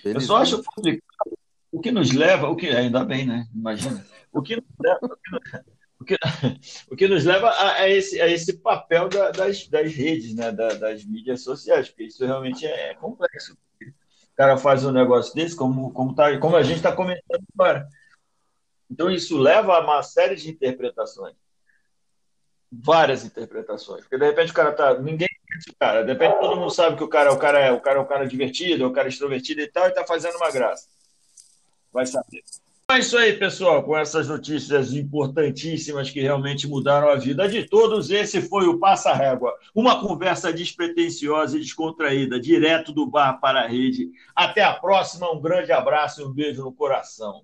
Eu 0.05 0.21
só 0.21 0.37
acho 0.37 0.63
complicado, 0.63 1.12
o 1.73 1.81
que 1.81 1.91
nos 1.91 2.11
leva, 2.11 2.47
o 2.49 2.55
que, 2.55 2.69
ainda 2.69 3.03
bem, 3.03 3.25
né, 3.25 3.47
imagina, 3.53 4.05
o 4.31 4.43
que 4.43 4.55
nos 4.55 4.65
leva, 4.79 5.17
o 5.99 6.05
que 6.05 6.15
o 6.91 6.95
que, 6.95 7.07
nos 7.07 7.25
leva 7.25 7.49
a, 7.49 7.81
a, 7.81 7.89
esse, 7.89 8.21
a 8.21 8.27
esse 8.27 8.59
papel 8.59 9.09
da, 9.09 9.31
das, 9.31 9.67
das 9.67 9.91
redes, 9.91 10.35
né, 10.35 10.51
da, 10.51 10.75
das 10.75 11.03
mídias 11.03 11.41
sociais, 11.41 11.89
porque 11.89 12.03
isso 12.03 12.23
realmente 12.23 12.63
é 12.63 12.93
complexo. 12.93 13.57
O 13.81 14.35
cara 14.35 14.55
faz 14.55 14.85
um 14.85 14.91
negócio 14.91 15.33
desse, 15.33 15.55
como, 15.55 15.91
como, 15.93 16.13
tá, 16.13 16.37
como 16.37 16.55
a 16.55 16.63
gente 16.63 16.77
está 16.77 16.91
comentando 16.91 17.43
agora. 17.57 17.87
Então, 18.89 19.09
isso 19.09 19.37
leva 19.37 19.75
a 19.75 19.79
uma 19.79 20.03
série 20.03 20.35
de 20.35 20.51
interpretações. 20.51 21.35
Várias 22.71 23.23
interpretações. 23.23 24.01
Porque, 24.01 24.17
de 24.17 24.25
repente, 24.25 24.51
o 24.51 24.55
cara 24.55 24.71
tá. 24.71 24.99
Ninguém 24.99 25.29
conhece 25.47 25.69
o 25.69 25.75
cara. 25.79 26.03
De 26.03 26.11
repente, 26.13 26.39
todo 26.39 26.55
mundo 26.55 26.71
sabe 26.71 26.97
que 26.97 27.03
o 27.03 27.07
cara, 27.07 27.31
o 27.31 27.37
cara 27.37 27.59
é 27.59 27.71
o 27.71 27.79
cara, 27.79 27.99
é 27.99 28.01
o 28.01 28.07
cara 28.07 28.27
divertido, 28.27 28.83
é 28.83 28.87
o 28.87 28.91
cara 28.91 29.07
extrovertido 29.07 29.61
e 29.61 29.67
tal, 29.67 29.85
e 29.85 29.89
está 29.89 30.05
fazendo 30.05 30.35
uma 30.35 30.51
graça. 30.51 30.87
Vai 31.93 32.05
saber. 32.07 32.43
É 32.91 32.99
isso 32.99 33.17
aí, 33.17 33.33
pessoal, 33.33 33.81
com 33.81 33.97
essas 33.97 34.27
notícias 34.27 34.93
importantíssimas 34.93 36.09
que 36.09 36.21
realmente 36.21 36.67
mudaram 36.67 37.09
a 37.09 37.15
vida 37.15 37.47
de 37.47 37.63
todos. 37.63 38.11
Esse 38.11 38.41
foi 38.41 38.67
o 38.67 38.77
Passa 38.77 39.13
Régua, 39.13 39.53
uma 39.73 40.01
conversa 40.01 40.51
despretensiosa 40.51 41.57
e 41.57 41.61
descontraída, 41.61 42.39
direto 42.39 42.91
do 42.91 43.07
bar 43.07 43.39
para 43.39 43.61
a 43.61 43.67
rede. 43.67 44.11
Até 44.35 44.63
a 44.63 44.73
próxima, 44.73 45.31
um 45.31 45.41
grande 45.41 45.71
abraço 45.71 46.21
e 46.21 46.25
um 46.25 46.31
beijo 46.31 46.63
no 46.63 46.73
coração. 46.73 47.43